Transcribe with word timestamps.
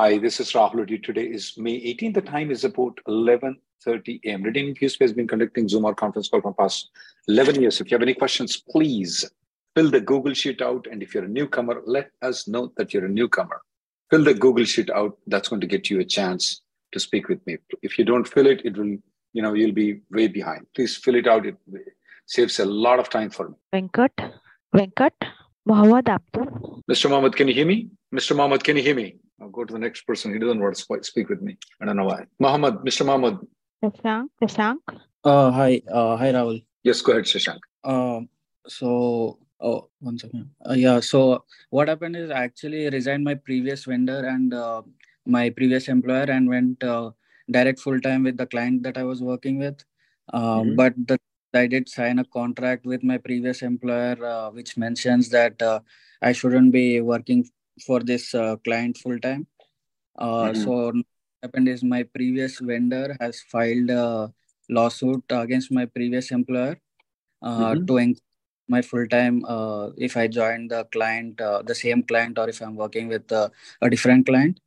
Hi, 0.00 0.16
this 0.16 0.38
is 0.38 0.52
Rahul 0.52 0.74
Reddy. 0.74 0.96
Today 0.96 1.24
is 1.24 1.54
May 1.58 1.74
18th. 1.92 2.14
The 2.14 2.20
time 2.20 2.52
is 2.52 2.62
about 2.62 3.00
11.30 3.08 4.20
a.m. 4.26 4.44
Redeeming 4.44 4.76
QSP 4.76 5.00
has 5.00 5.12
been 5.12 5.26
conducting 5.26 5.68
Zoom 5.68 5.86
or 5.86 5.92
conference 5.92 6.28
call 6.28 6.40
for 6.40 6.54
past 6.54 6.90
11 7.26 7.60
years. 7.60 7.80
If 7.80 7.90
you 7.90 7.96
have 7.96 8.02
any 8.02 8.14
questions, 8.14 8.62
please 8.70 9.28
fill 9.74 9.90
the 9.90 10.00
Google 10.00 10.34
Sheet 10.34 10.62
out. 10.62 10.86
And 10.88 11.02
if 11.02 11.14
you're 11.14 11.24
a 11.24 11.28
newcomer, 11.28 11.82
let 11.84 12.12
us 12.22 12.46
know 12.46 12.72
that 12.76 12.94
you're 12.94 13.06
a 13.06 13.08
newcomer. 13.08 13.60
Fill 14.08 14.22
the 14.22 14.34
Google 14.34 14.64
Sheet 14.64 14.88
out. 14.90 15.18
That's 15.26 15.48
going 15.48 15.62
to 15.62 15.66
get 15.66 15.90
you 15.90 15.98
a 15.98 16.04
chance 16.04 16.62
to 16.92 17.00
speak 17.00 17.26
with 17.28 17.44
me. 17.44 17.56
If 17.82 17.98
you 17.98 18.04
don't 18.04 18.28
fill 18.28 18.46
it, 18.46 18.62
it 18.64 18.78
will, 18.78 18.96
you 19.32 19.42
know, 19.42 19.54
you'll 19.54 19.72
be 19.72 20.02
way 20.12 20.28
behind. 20.28 20.68
Please 20.76 20.96
fill 20.96 21.16
it 21.16 21.26
out. 21.26 21.44
It 21.44 21.56
saves 22.26 22.60
a 22.60 22.66
lot 22.66 23.00
of 23.00 23.10
time 23.10 23.30
for 23.30 23.48
me. 23.48 23.56
Venkat, 23.74 24.30
Venkat, 24.72 25.10
Mohammed 25.66 26.08
Abdul. 26.08 26.84
Mr. 26.88 27.10
Mohammed, 27.10 27.34
can 27.34 27.48
you 27.48 27.54
hear 27.54 27.66
me? 27.66 27.88
Mr. 28.14 28.36
Mohammed, 28.36 28.62
can 28.62 28.76
you 28.76 28.82
hear 28.84 28.94
me? 28.94 29.16
I'll 29.40 29.48
go 29.50 29.64
to 29.64 29.72
the 29.72 29.78
next 29.78 30.02
person. 30.02 30.32
He 30.32 30.38
doesn't 30.38 30.60
want 30.60 30.76
to 30.76 31.02
speak 31.04 31.28
with 31.28 31.40
me. 31.40 31.56
I 31.80 31.84
don't 31.86 31.96
know 31.96 32.04
why. 32.06 32.24
Mohammed, 32.38 32.74
Mr. 32.76 33.06
Mohammed. 33.06 33.38
Shashank, 33.82 34.28
Shashank. 34.42 34.78
Uh, 35.24 35.50
hi, 35.50 35.80
uh, 35.92 36.16
hi, 36.16 36.32
Rahul. 36.32 36.64
Yes, 36.82 37.00
go 37.02 37.12
ahead, 37.12 37.24
Shashank. 37.24 37.60
Um, 37.84 38.28
so, 38.66 39.38
oh, 39.60 39.88
one 40.00 40.18
second. 40.18 40.50
Uh, 40.68 40.74
yeah, 40.74 40.98
so 41.00 41.44
what 41.70 41.88
happened 41.88 42.16
is 42.16 42.30
I 42.30 42.44
actually 42.44 42.88
resigned 42.90 43.22
my 43.24 43.34
previous 43.34 43.84
vendor 43.84 44.26
and 44.26 44.52
uh, 44.52 44.82
my 45.26 45.50
previous 45.50 45.88
employer 45.88 46.24
and 46.28 46.48
went 46.48 46.82
uh, 46.82 47.12
direct 47.50 47.78
full 47.78 48.00
time 48.00 48.24
with 48.24 48.36
the 48.36 48.46
client 48.46 48.82
that 48.82 48.98
I 48.98 49.04
was 49.04 49.22
working 49.22 49.58
with. 49.58 49.84
Um, 50.32 50.42
Mhm. 50.42 50.76
But 50.76 50.94
the, 51.06 51.18
I 51.54 51.66
did 51.66 51.88
sign 51.88 52.18
a 52.18 52.24
contract 52.24 52.84
with 52.84 53.02
my 53.02 53.18
previous 53.18 53.62
employer, 53.62 54.16
uh, 54.24 54.50
which 54.50 54.76
mentions 54.76 55.30
that 55.30 55.62
uh, 55.62 55.80
I 56.20 56.32
shouldn't 56.32 56.72
be 56.72 57.00
working 57.00 57.48
for 57.86 58.00
this 58.00 58.34
uh, 58.34 58.56
client 58.64 58.96
full 58.98 59.18
time. 59.18 59.46
Uh, 60.18 60.50
Mhm. 60.50 60.64
So 60.64 60.70
what 60.70 61.06
happened 61.42 61.68
is 61.68 61.82
my 61.82 62.02
previous 62.02 62.58
vendor 62.58 63.16
has 63.20 63.40
filed 63.42 63.90
a 63.90 64.32
lawsuit 64.68 65.24
against 65.30 65.70
my 65.72 65.86
previous 65.86 66.30
employer 66.30 66.76
uh, 67.42 67.74
Mhm. 67.74 67.86
to 67.86 68.14
my 68.68 68.82
full 68.82 69.06
time 69.08 69.44
uh, 69.46 69.90
if 69.96 70.16
I 70.16 70.26
join 70.28 70.68
the 70.68 70.84
client, 70.96 71.40
uh, 71.40 71.62
the 71.62 71.74
same 71.74 72.02
client, 72.02 72.38
or 72.38 72.48
if 72.48 72.60
I'm 72.60 72.76
working 72.76 73.08
with 73.08 73.30
uh, 73.32 73.48
a 73.80 73.88
different 73.88 74.26
client. 74.26 74.60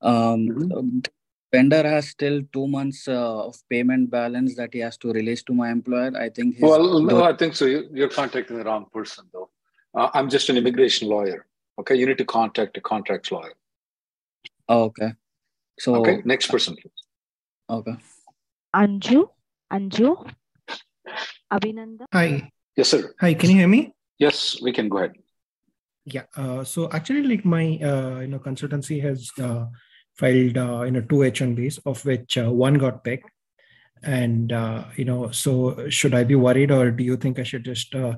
Um, 0.00 0.48
Mhm. 0.48 1.06
vendor 1.52 1.82
has 1.88 2.08
still 2.08 2.42
two 2.52 2.66
months 2.66 3.06
uh, 3.06 3.46
of 3.46 3.56
payment 3.70 4.10
balance 4.10 4.56
that 4.56 4.74
he 4.74 4.80
has 4.80 4.96
to 4.98 5.12
release 5.12 5.42
to 5.44 5.54
my 5.54 5.70
employer. 5.70 6.10
I 6.16 6.28
think 6.28 6.56
Well, 6.60 7.00
no, 7.00 7.22
I 7.22 7.36
think 7.36 7.54
so. 7.54 7.66
You- 7.66 7.88
You're 7.92 8.08
contacting 8.08 8.56
the 8.58 8.64
wrong 8.64 8.86
person, 8.92 9.28
though. 9.32 9.50
Uh, 9.94 10.10
I'm 10.14 10.28
just 10.28 10.48
an 10.48 10.56
immigration 10.56 11.08
lawyer. 11.08 11.46
Okay, 11.78 11.96
you 11.96 12.06
need 12.06 12.18
to 12.18 12.24
contact 12.24 12.76
a 12.76 12.80
contracts 12.80 13.30
lawyer. 13.32 13.52
oh, 14.68 14.84
okay. 14.84 15.12
So 15.78 15.96
Okay, 15.96 16.22
next 16.24 16.48
person, 16.48 16.76
please. 16.76 16.92
okay. 17.68 17.96
Anju, 18.74 19.28
Anju, 19.72 20.30
Abhinandan. 21.52 22.06
Hi. 22.12 22.50
Yes, 22.76 22.88
sir. 22.90 23.14
Hi, 23.20 23.34
can 23.34 23.50
you 23.50 23.56
hear 23.56 23.68
me? 23.68 23.92
Yes, 24.18 24.60
we 24.62 24.72
can 24.72 24.88
go 24.88 24.98
ahead. 24.98 25.12
Yeah. 26.04 26.24
Uh, 26.36 26.62
so 26.64 26.88
actually, 26.92 27.22
like 27.22 27.44
my 27.44 27.78
uh, 27.82 28.20
you 28.20 28.28
know 28.28 28.38
consultancy 28.38 29.00
has 29.02 29.30
uh, 29.40 29.66
filed 30.16 30.56
uh, 30.58 30.82
you 30.82 30.90
know 30.92 31.00
two 31.00 31.16
H1Bs, 31.16 31.80
of 31.86 32.04
which 32.04 32.38
uh, 32.38 32.50
one 32.50 32.74
got 32.74 33.02
picked. 33.04 33.30
And 34.02 34.52
uh, 34.52 34.84
you 34.96 35.04
know, 35.04 35.30
so 35.30 35.88
should 35.88 36.14
I 36.14 36.24
be 36.24 36.34
worried, 36.34 36.70
or 36.70 36.90
do 36.90 37.02
you 37.02 37.16
think 37.16 37.38
I 37.38 37.42
should 37.42 37.64
just 37.64 37.94
uh, 37.94 38.16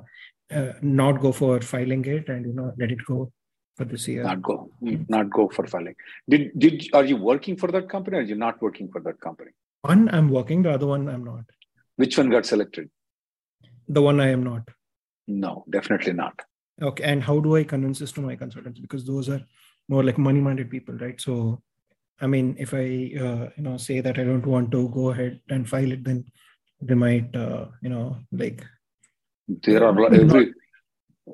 uh, 0.51 0.73
not 0.81 1.21
go 1.21 1.31
for 1.31 1.61
filing 1.61 2.03
it 2.05 2.29
and 2.29 2.45
you 2.45 2.53
know 2.53 2.73
let 2.77 2.91
it 2.91 3.03
go 3.05 3.31
for 3.77 3.85
this 3.85 4.07
year? 4.07 4.23
Not 4.23 4.41
go, 4.41 4.69
not 4.81 5.29
go 5.29 5.47
for 5.49 5.65
filing. 5.67 5.95
Did 6.27 6.51
did 6.57 6.89
are 6.93 7.05
you 7.05 7.17
working 7.17 7.55
for 7.55 7.71
that 7.75 7.87
company 7.89 8.17
or 8.17 8.21
are 8.21 8.29
you 8.31 8.35
not 8.35 8.61
working 8.61 8.89
for 8.91 9.01
that 9.01 9.19
company? 9.21 9.51
One 9.81 10.09
I'm 10.09 10.29
working, 10.29 10.63
the 10.63 10.71
other 10.71 10.87
one 10.87 11.07
I'm 11.07 11.23
not. 11.23 11.45
Which 11.95 12.17
one 12.17 12.29
got 12.29 12.45
selected? 12.45 12.89
The 13.87 14.01
one 14.01 14.19
I 14.19 14.29
am 14.31 14.43
not. 14.43 14.63
No, 15.27 15.63
definitely 15.69 16.13
not. 16.13 16.41
Okay. 16.81 17.03
And 17.03 17.23
how 17.23 17.39
do 17.39 17.55
I 17.55 17.63
convince 17.63 17.99
this 17.99 18.11
to 18.13 18.21
my 18.21 18.35
consultants? 18.35 18.79
Because 18.79 19.05
those 19.05 19.29
are 19.29 19.41
more 19.87 20.03
like 20.03 20.17
money-minded 20.17 20.69
people, 20.69 20.95
right? 20.95 21.19
So, 21.19 21.61
I 22.21 22.27
mean, 22.27 22.55
if 22.59 22.73
I 22.73 22.85
uh, 23.25 23.49
you 23.55 23.63
know 23.67 23.77
say 23.77 24.01
that 24.01 24.19
I 24.19 24.23
don't 24.23 24.45
want 24.45 24.71
to 24.71 24.89
go 24.89 25.09
ahead 25.11 25.39
and 25.49 25.69
file 25.69 25.91
it, 25.91 26.03
then 26.03 26.25
they 26.81 26.95
might 26.95 27.35
uh, 27.35 27.65
you 27.81 27.89
know 27.89 28.17
like 28.31 28.65
There 29.47 29.83
are 29.83 30.13
every 30.13 30.53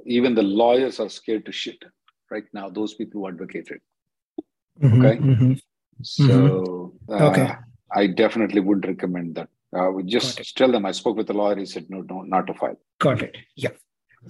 even 0.05 0.35
the 0.35 0.43
lawyers 0.43 0.99
are 0.99 1.09
scared 1.09 1.45
to 1.45 1.51
shit 1.51 1.83
right 2.33 2.49
now. 2.53 2.69
Those 2.69 2.93
people 2.99 3.21
who 3.21 3.27
advocate 3.33 3.69
it. 3.75 3.81
Okay. 4.83 5.15
Mhm, 5.17 5.37
mhm. 5.39 5.61
So 6.01 6.93
uh, 7.09 7.27
Okay. 7.29 7.49
I 7.95 8.07
definitely 8.07 8.61
would 8.69 8.87
recommend 8.91 9.35
that. 9.35 9.49
Uh, 9.77 9.89
we 9.95 10.03
just 10.03 10.55
tell 10.57 10.71
them 10.71 10.85
I 10.85 10.93
spoke 11.01 11.17
with 11.17 11.27
the 11.27 11.37
lawyer. 11.41 11.57
He 11.63 11.65
said 11.73 11.85
no, 11.89 12.01
no, 12.01 12.21
not 12.35 12.47
to 12.47 12.53
file. 12.61 12.79
got 12.99 13.21
it. 13.27 13.37
Yeah. 13.55 13.75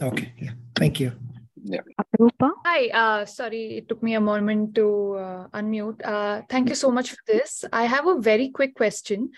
Okay. 0.10 0.34
Yeah. 0.48 0.52
Thank 0.76 1.00
you. 1.00 1.12
Aprupa. 2.02 2.48
Hi, 2.66 2.80
uh, 3.02 3.26
sorry, 3.26 3.78
it 3.78 3.88
took 3.90 4.02
me 4.04 4.16
a 4.16 4.22
moment 4.22 4.76
to 4.76 4.88
uh, 5.16 5.48
unmute. 5.60 6.02
Uh, 6.14 6.42
thank 6.50 6.68
you 6.68 6.76
so 6.76 6.92
much 6.92 7.12
for 7.12 7.22
this. 7.28 7.64
I 7.72 7.84
have 7.86 8.08
a 8.08 8.20
very 8.20 8.50
quick 8.50 8.76
question. 8.76 9.30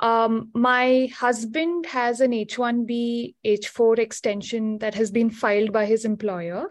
Um, 0.00 0.50
my 0.54 1.08
husband 1.16 1.86
has 1.86 2.20
an 2.20 2.32
H1B 2.32 3.34
H4 3.44 3.98
extension 4.06 4.78
that 4.78 4.94
has 4.94 5.12
been 5.12 5.30
filed 5.30 5.72
by 5.72 5.86
his 5.86 6.04
employer, 6.04 6.66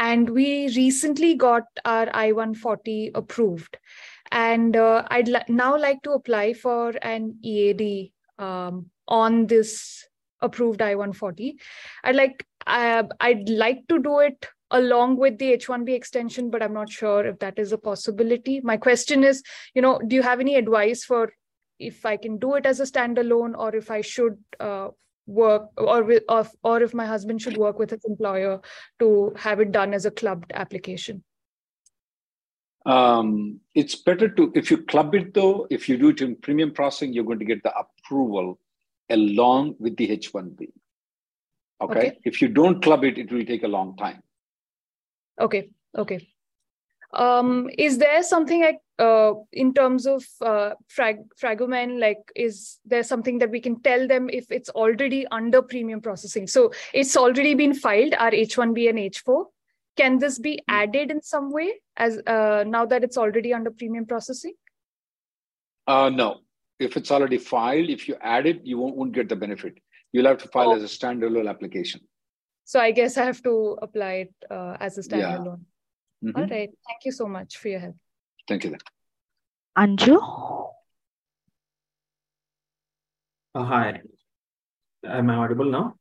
and 0.00 0.30
we 0.30 0.66
recently 0.74 1.34
got 1.34 1.64
our 1.84 2.08
I 2.14 2.32
140 2.32 3.12
approved. 3.14 3.76
And 4.32 4.74
uh, 4.74 5.04
I'd 5.08 5.28
li- 5.28 5.48
now 5.48 5.76
like 5.76 6.02
to 6.02 6.12
apply 6.12 6.54
for 6.54 6.94
an 7.02 7.38
EAD 7.42 8.12
um, 8.38 8.86
on 9.06 9.46
this 9.46 10.08
approved 10.40 10.80
I 10.80 10.94
140. 10.94 11.58
I'd 12.02 12.16
like 12.16 12.46
uh, 12.66 13.04
I'd 13.20 13.48
like 13.50 13.86
to 13.88 13.98
do 13.98 14.20
it 14.20 14.48
along 14.70 15.18
with 15.18 15.38
the 15.38 15.56
H1B 15.56 15.90
extension, 15.90 16.48
but 16.48 16.62
I'm 16.62 16.72
not 16.72 16.90
sure 16.90 17.26
if 17.26 17.38
that 17.40 17.58
is 17.58 17.72
a 17.72 17.78
possibility. 17.78 18.60
My 18.60 18.78
question 18.78 19.22
is, 19.22 19.42
you 19.74 19.82
know, 19.82 20.00
do 20.06 20.16
you 20.16 20.22
have 20.22 20.40
any 20.40 20.54
advice 20.54 21.04
for 21.04 21.30
if 21.78 22.06
I 22.06 22.16
can 22.16 22.38
do 22.38 22.54
it 22.54 22.64
as 22.64 22.80
a 22.80 22.84
standalone 22.84 23.54
or 23.58 23.74
if 23.74 23.90
I 23.90 24.00
should 24.00 24.38
uh, 24.60 24.88
work 25.30 25.68
or, 25.76 26.02
with, 26.02 26.22
or, 26.28 26.46
or 26.62 26.82
if 26.82 26.92
my 26.92 27.06
husband 27.06 27.40
should 27.40 27.56
work 27.56 27.78
with 27.78 27.90
his 27.90 28.04
employer 28.04 28.60
to 28.98 29.32
have 29.36 29.60
it 29.60 29.72
done 29.72 29.94
as 29.94 30.04
a 30.04 30.10
clubbed 30.10 30.52
application? 30.54 31.22
Um, 32.86 33.60
it's 33.74 33.94
better 33.94 34.28
to 34.28 34.52
if 34.54 34.70
you 34.70 34.78
club 34.78 35.14
it 35.14 35.34
though. 35.34 35.66
If 35.70 35.88
you 35.88 35.98
do 35.98 36.08
it 36.08 36.22
in 36.22 36.36
premium 36.36 36.72
processing, 36.72 37.12
you're 37.12 37.24
going 37.24 37.38
to 37.38 37.44
get 37.44 37.62
the 37.62 37.72
approval 37.76 38.58
along 39.10 39.76
with 39.78 39.96
the 39.96 40.08
H1B. 40.08 40.68
Okay? 41.82 41.98
Okay. 41.98 42.18
If 42.24 42.40
you 42.40 42.48
don't 42.48 42.82
club 42.82 43.04
it, 43.04 43.18
it 43.18 43.30
will 43.30 43.44
take 43.44 43.64
a 43.64 43.68
long 43.68 43.96
time. 43.96 44.22
Okay, 45.40 45.70
okay. 45.96 46.28
Um, 47.12 47.68
is 47.76 47.98
there 47.98 48.22
something 48.22 48.62
like 48.62 48.78
uh, 48.98 49.32
in 49.52 49.74
terms 49.74 50.06
of 50.06 50.24
uh, 50.40 50.74
frag 50.88 51.18
Fragomen, 51.40 51.98
like 51.98 52.18
is 52.36 52.78
there 52.84 53.02
something 53.02 53.38
that 53.38 53.50
we 53.50 53.60
can 53.60 53.80
tell 53.80 54.06
them 54.06 54.28
if 54.30 54.50
it's 54.52 54.68
already 54.70 55.26
under 55.32 55.60
premium 55.62 56.00
processing? 56.00 56.46
So 56.46 56.72
it's 56.94 57.16
already 57.16 57.54
been 57.54 57.74
filed, 57.74 58.14
our 58.18 58.30
H1B 58.30 58.88
and 58.88 58.98
H4. 58.98 59.46
Can 59.96 60.18
this 60.18 60.38
be 60.38 60.62
added 60.68 61.10
in 61.10 61.20
some 61.20 61.52
way 61.52 61.80
as 61.96 62.18
uh, 62.26 62.64
now 62.66 62.86
that 62.86 63.02
it's 63.02 63.18
already 63.18 63.52
under 63.52 63.70
premium 63.72 64.06
processing? 64.06 64.54
Uh, 65.86 66.10
no, 66.10 66.40
if 66.78 66.96
it's 66.96 67.10
already 67.10 67.38
filed, 67.38 67.90
if 67.90 68.06
you 68.06 68.16
add 68.20 68.46
it, 68.46 68.64
you 68.64 68.78
won't, 68.78 68.96
won't 68.96 69.12
get 69.12 69.28
the 69.28 69.34
benefit. 69.36 69.78
You'll 70.12 70.26
have 70.26 70.38
to 70.38 70.48
file 70.48 70.70
Oh. 70.70 70.76
as 70.76 70.82
a 70.84 70.86
standalone 70.86 71.48
application. 71.48 72.00
So 72.64 72.78
I 72.78 72.92
guess 72.92 73.18
I 73.18 73.24
have 73.24 73.42
to 73.42 73.76
apply 73.82 74.12
it 74.12 74.34
uh, 74.48 74.76
as 74.78 74.96
a 74.98 75.18
Yeah. 75.18 75.44
Standalone. 76.22 76.32
Mhm. 76.32 76.36
All 76.36 76.48
right. 76.48 76.70
Thank 76.86 77.04
you 77.04 77.12
so 77.12 77.26
much 77.26 77.56
for 77.56 77.68
your 77.68 77.80
help. 77.80 77.96
Thank 78.48 78.64
you. 78.64 78.70
Then. 78.70 78.80
Anju, 79.78 80.18
Uh, 83.52 83.64
hi. 83.64 84.00
Am 85.04 85.28
I 85.30 85.34
audible 85.34 85.64
now? 85.64 85.96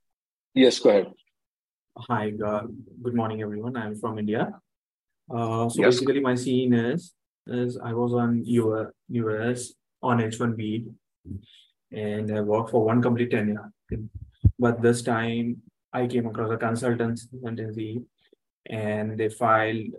Yes, 0.54 0.78
go 0.80 0.90
ahead. 0.90 1.14
Hi, 1.98 2.32
uh, 2.46 2.68
good 3.02 3.16
morning, 3.16 3.42
everyone. 3.42 3.76
I'm 3.76 3.96
from 3.96 4.20
India. 4.20 4.62
Uh, 5.32 5.68
so 5.70 5.82
Yes. 5.82 5.96
basically, 5.96 6.20
my 6.20 6.36
scene 6.36 6.74
is 6.74 7.14
is 7.48 7.78
I 7.78 7.94
was 7.94 8.14
on 8.14 8.46
US, 8.46 8.92
US 9.10 9.74
on 10.04 10.20
H1B, 10.20 10.86
and 11.92 12.32
I 12.32 12.42
worked 12.42 12.70
for 12.70 12.86
one 12.86 13.02
company 13.02 13.26
tenure. 13.28 13.72
But 14.60 14.82
this 14.84 15.02
time, 15.02 15.64
I 15.92 16.06
came 16.06 16.28
across 16.28 16.52
a 16.52 16.58
consultancy, 16.58 18.06
and 18.70 19.18
they 19.18 19.30
filed 19.30 19.96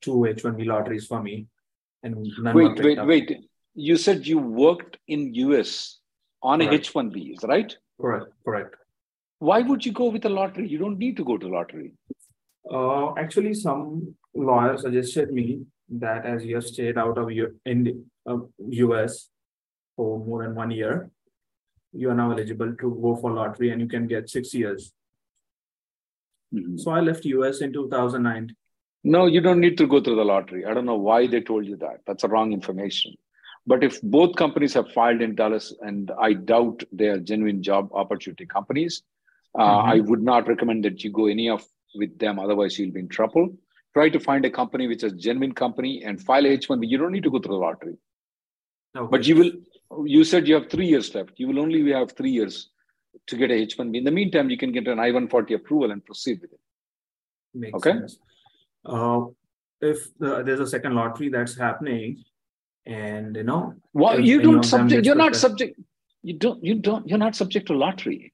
two 0.00 0.26
H1B 0.28 0.66
lotteries 0.66 1.06
for 1.06 1.22
me, 1.22 1.46
and 2.02 2.16
Wait, 2.54 2.78
wait, 2.80 2.98
up. 2.98 3.06
wait. 3.06 3.36
You 3.74 3.96
said 3.96 4.26
you 4.26 4.38
worked 4.38 4.98
in 5.08 5.34
US 5.34 6.00
on 6.42 6.60
a 6.60 6.66
Correct. 6.66 6.92
H1B, 6.94 7.34
is 7.34 7.44
right? 7.44 7.76
Correct, 8.00 8.26
correct. 8.44 8.76
Why 9.38 9.60
would 9.62 9.84
you 9.84 9.92
go 9.92 10.06
with 10.10 10.24
a 10.24 10.28
lottery? 10.28 10.68
You 10.68 10.78
don't 10.78 10.98
need 10.98 11.16
to 11.16 11.24
go 11.24 11.36
to 11.36 11.48
lottery. 11.48 11.92
Uh, 12.70 13.14
actually, 13.18 13.54
some 13.54 14.14
lawyer 14.34 14.76
suggested 14.78 15.32
me 15.32 15.62
that 15.88 16.24
as 16.24 16.44
you 16.44 16.54
have 16.54 16.64
stayed 16.64 16.96
out 16.96 17.18
of 17.18 17.30
U- 17.30 17.60
in 17.66 18.04
uh, 18.26 18.38
US 18.58 19.28
for 19.96 20.18
more 20.24 20.42
than 20.44 20.54
one 20.54 20.70
year, 20.70 21.10
you 21.92 22.10
are 22.10 22.14
now 22.14 22.30
eligible 22.32 22.74
to 22.74 22.98
go 23.02 23.16
for 23.16 23.32
lottery 23.32 23.70
and 23.70 23.80
you 23.80 23.86
can 23.88 24.06
get 24.06 24.30
six 24.30 24.54
years. 24.54 24.92
Mhm. 26.54 26.78
So 26.80 26.90
I 26.92 27.00
left 27.00 27.24
US 27.26 27.60
in 27.60 27.72
2009. 27.72 28.54
No, 29.04 29.26
you 29.26 29.40
don't 29.42 29.60
need 29.60 29.76
to 29.78 29.86
go 29.86 30.00
through 30.00 30.16
the 30.16 30.24
lottery. 30.24 30.64
I 30.64 30.72
don't 30.72 30.86
know 30.86 30.96
why 30.96 31.26
they 31.26 31.42
told 31.42 31.66
you 31.66 31.76
that. 31.76 32.00
That's 32.06 32.24
a 32.24 32.28
wrong 32.28 32.52
information. 32.52 33.14
But 33.66 33.84
if 33.84 34.00
both 34.02 34.36
companies 34.36 34.74
have 34.74 34.90
filed 34.92 35.20
in 35.20 35.34
Dallas, 35.34 35.74
and 35.80 36.10
I 36.18 36.32
doubt 36.32 36.82
they 36.90 37.08
are 37.08 37.18
genuine 37.18 37.62
job 37.62 37.90
opportunity 37.92 38.46
companies, 38.46 39.02
uh, 39.58 39.82
Mhm. 39.82 39.88
I 39.92 40.00
would 40.00 40.22
not 40.22 40.48
recommend 40.48 40.84
that 40.84 41.04
you 41.04 41.10
go 41.10 41.26
any 41.26 41.48
of 41.48 41.64
with 41.94 42.18
them. 42.18 42.38
Otherwise, 42.38 42.78
you'll 42.78 42.92
be 42.92 43.00
in 43.00 43.08
trouble. 43.08 43.56
Try 43.94 44.08
to 44.08 44.18
find 44.18 44.44
a 44.44 44.50
company 44.50 44.88
which 44.88 45.04
is 45.04 45.12
a 45.12 45.16
genuine 45.16 45.54
company 45.54 46.02
and 46.02 46.20
file 46.20 46.44
H1B. 46.44 46.88
You 46.88 46.98
don't 46.98 47.12
need 47.12 47.22
to 47.22 47.30
go 47.30 47.38
through 47.38 47.54
the 47.54 47.60
lottery. 47.60 47.96
Okay. 48.96 49.10
But 49.10 49.26
you 49.26 49.36
will. 49.36 49.52
You 50.06 50.24
said 50.24 50.48
you 50.48 50.54
have 50.54 50.68
three 50.68 50.86
years 50.86 51.14
left. 51.14 51.38
You 51.38 51.48
will 51.48 51.60
only 51.60 51.88
have 51.92 52.12
three 52.12 52.30
years 52.30 52.70
to 53.26 53.36
get 53.36 53.50
a 53.50 53.54
H1B. 53.54 53.98
In 53.98 54.04
the 54.04 54.10
meantime, 54.10 54.50
you 54.50 54.56
can 54.56 54.72
get 54.72 54.88
an 54.88 54.98
I-140 54.98 55.54
approval 55.54 55.92
and 55.92 56.04
proceed 56.04 56.40
with 56.40 56.52
it. 56.52 56.60
Makes 57.54 57.76
okay. 57.76 57.92
sense. 57.92 58.18
Uh, 58.84 59.26
if 59.80 60.16
the, 60.18 60.42
there's 60.42 60.60
a 60.60 60.66
second 60.66 60.94
lottery 60.94 61.28
that's 61.28 61.56
happening, 61.56 62.24
and 62.86 63.36
you 63.36 63.42
know, 63.44 63.74
Well, 63.92 64.20
you 64.20 64.42
don't 64.42 64.62
subject. 64.62 65.06
You're 65.06 65.14
not 65.14 65.36
subject. 65.36 65.80
You 66.22 66.34
don't. 66.34 66.62
You 66.64 66.74
don't. 66.76 67.08
You're 67.08 67.18
not 67.18 67.36
subject 67.36 67.66
to 67.68 67.74
lottery. 67.74 68.32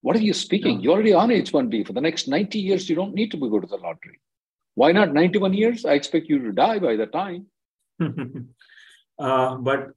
What 0.00 0.16
are 0.16 0.20
you 0.20 0.32
speaking? 0.32 0.76
No. 0.76 0.82
You're 0.82 0.92
already 0.94 1.12
on 1.12 1.30
H1B 1.30 1.86
for 1.86 1.92
the 1.92 2.00
next 2.00 2.28
90 2.28 2.58
years. 2.58 2.88
You 2.88 2.96
don't 2.96 3.14
need 3.14 3.30
to 3.32 3.36
go 3.36 3.58
to 3.58 3.66
the 3.66 3.76
lottery. 3.76 4.20
Why 4.74 4.92
not 4.92 5.12
91 5.12 5.54
years? 5.54 5.84
I 5.84 5.94
expect 5.94 6.28
you 6.28 6.38
to 6.38 6.52
die 6.52 6.78
by 6.78 6.94
the 6.94 7.06
time. 7.06 7.46
uh, 9.18 9.56
but 9.56 9.90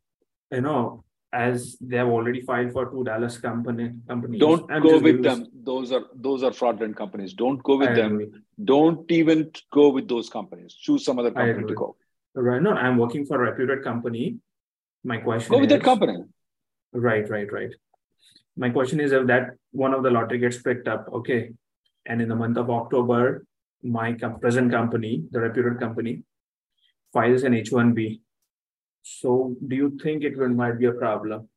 you 0.51 0.61
know, 0.61 1.03
as 1.31 1.77
they 1.79 1.97
have 1.97 2.07
already 2.07 2.41
filed 2.41 2.73
for 2.73 2.89
two 2.89 3.03
Dallas 3.03 3.37
company 3.37 3.91
companies, 4.07 4.39
Don't 4.39 4.69
I'm 4.71 4.81
go 4.81 4.99
with 4.99 5.21
them. 5.23 5.45
Those 5.53 5.91
are 5.91 6.05
those 6.15 6.43
are 6.43 6.51
fraudulent 6.51 6.97
companies. 6.97 7.33
Don't 7.33 7.61
go 7.63 7.77
with 7.77 7.89
I 7.89 7.93
them. 7.93 8.13
agree. 8.15 8.31
Don't 8.63 9.09
even 9.11 9.51
go 9.71 9.89
with 9.89 10.07
those 10.07 10.29
companies. 10.29 10.73
Choose 10.73 11.05
some 11.05 11.19
other 11.19 11.31
company 11.31 11.67
to 11.67 11.73
go. 11.73 11.95
Right. 12.33 12.61
No, 12.61 12.71
I'm 12.71 12.97
working 12.97 13.25
for 13.25 13.43
a 13.43 13.51
reputed 13.51 13.83
company. 13.83 14.37
My 15.03 15.17
question 15.17 15.51
Go 15.51 15.59
with 15.59 15.71
is, 15.71 15.77
that 15.77 15.83
company. 15.83 16.17
Right, 16.93 17.29
right, 17.29 17.51
right. 17.51 17.73
My 18.55 18.69
question 18.69 18.99
is 18.99 19.11
if 19.11 19.27
that 19.27 19.51
one 19.71 19.93
of 19.93 20.03
the 20.03 20.09
lottery 20.09 20.37
gets 20.37 20.61
picked 20.61 20.87
up, 20.87 21.07
okay. 21.13 21.51
And 22.05 22.21
in 22.21 22.29
the 22.29 22.35
month 22.35 22.57
of 22.57 22.69
October, 22.69 23.45
my 23.83 24.13
present 24.13 24.71
company, 24.71 25.23
the 25.31 25.39
reputed 25.39 25.79
company, 25.79 26.23
files 27.13 27.43
an 27.43 27.53
H1B. 27.53 28.21
So 29.01 29.55
do 29.67 29.75
you 29.75 29.97
think 30.01 30.23
it 30.23 30.37
will 30.37 30.49
might 30.49 30.77
be 30.77 30.85
a 30.85 30.91
problem? 30.91 31.49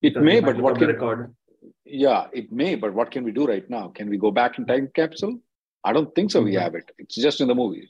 It 0.00 0.16
may, 0.16 0.40
but 0.40 0.56
what 0.56 0.78
can 0.78 0.88
record? 0.88 1.34
yeah, 1.84 2.26
it 2.32 2.50
may, 2.52 2.74
but 2.74 2.92
what 2.92 3.10
can 3.10 3.24
we 3.24 3.32
do 3.32 3.46
right 3.46 3.68
now? 3.68 3.88
Can 3.88 4.08
we 4.08 4.16
go 4.16 4.30
back 4.30 4.58
in 4.58 4.66
time 4.66 4.88
capsule? 4.94 5.38
I 5.84 5.92
don't 5.92 6.14
think 6.14 6.30
so. 6.30 6.42
We 6.42 6.54
have 6.54 6.74
it. 6.74 6.90
It's 6.98 7.14
just 7.16 7.40
in 7.40 7.48
the 7.48 7.54
movie. 7.54 7.88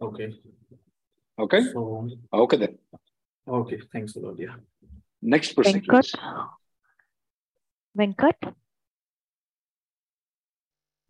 Okay. 0.00 0.34
Okay. 1.38 1.62
So 1.72 2.08
Okay 2.32 2.56
then. 2.56 2.78
okay, 3.46 3.78
thanks 3.92 4.16
a 4.16 4.20
lot. 4.20 4.38
Yeah. 4.38 4.54
Next 5.22 5.52
person, 5.54 5.80
Venkat, 5.80 5.88
please. 5.90 6.14
Venkat, 7.98 8.54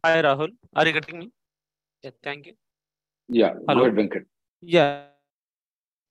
Hi, 0.04 0.20
Rahul. 0.22 0.50
Are 0.74 0.86
you 0.86 0.92
getting 0.92 1.18
me? 1.18 1.30
Yeah, 2.02 2.10
thank 2.22 2.46
you. 2.46 2.52
Yeah, 3.28 3.54
Hello. 3.66 3.80
go 3.80 3.84
ahead, 3.86 3.96
Venkat. 3.96 4.24
Yeah. 4.60 5.04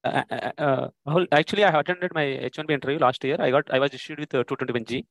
Uh, 0.03 0.23
uh, 0.29 0.51
uh, 0.57 0.87
Rahul, 1.07 1.27
actually, 1.31 1.63
I 1.63 1.79
attended 1.79 2.11
my 2.13 2.23
H1B 2.25 2.71
interview 2.71 2.97
last 2.99 3.23
year. 3.23 3.37
I 3.39 3.51
got, 3.51 3.71
I 3.71 3.79
was 3.79 3.93
issued 3.93 4.19
with 4.19 4.33
uh, 4.33 4.43
221G. 4.43 5.05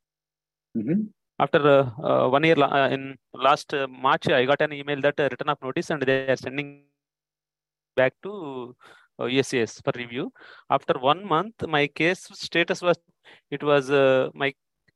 Mhm. 0.76 1.08
After 1.42 1.60
uh, 2.08 2.28
one 2.28 2.44
year, 2.44 2.58
uh, 2.62 2.88
in 2.94 3.02
last 3.46 3.68
uh, 3.74 3.86
March, 3.88 4.28
I 4.28 4.44
got 4.50 4.60
an 4.66 4.72
email 4.72 5.00
that 5.06 5.18
uh, 5.18 5.28
return 5.32 5.48
of 5.54 5.58
notice 5.66 5.90
and 5.90 6.02
they 6.02 6.18
are 6.34 6.36
sending 6.36 6.68
back 7.96 8.14
to 8.24 8.76
uh, 9.18 9.28
for 9.84 9.92
review. 10.02 10.32
After 10.70 10.94
one 10.98 11.22
month, 11.34 11.66
my 11.76 11.86
case 11.86 12.28
status 12.32 12.80
was, 12.82 12.96
it 13.50 13.62
was, 13.62 13.90
uh, 13.90 14.30
my 14.34 14.52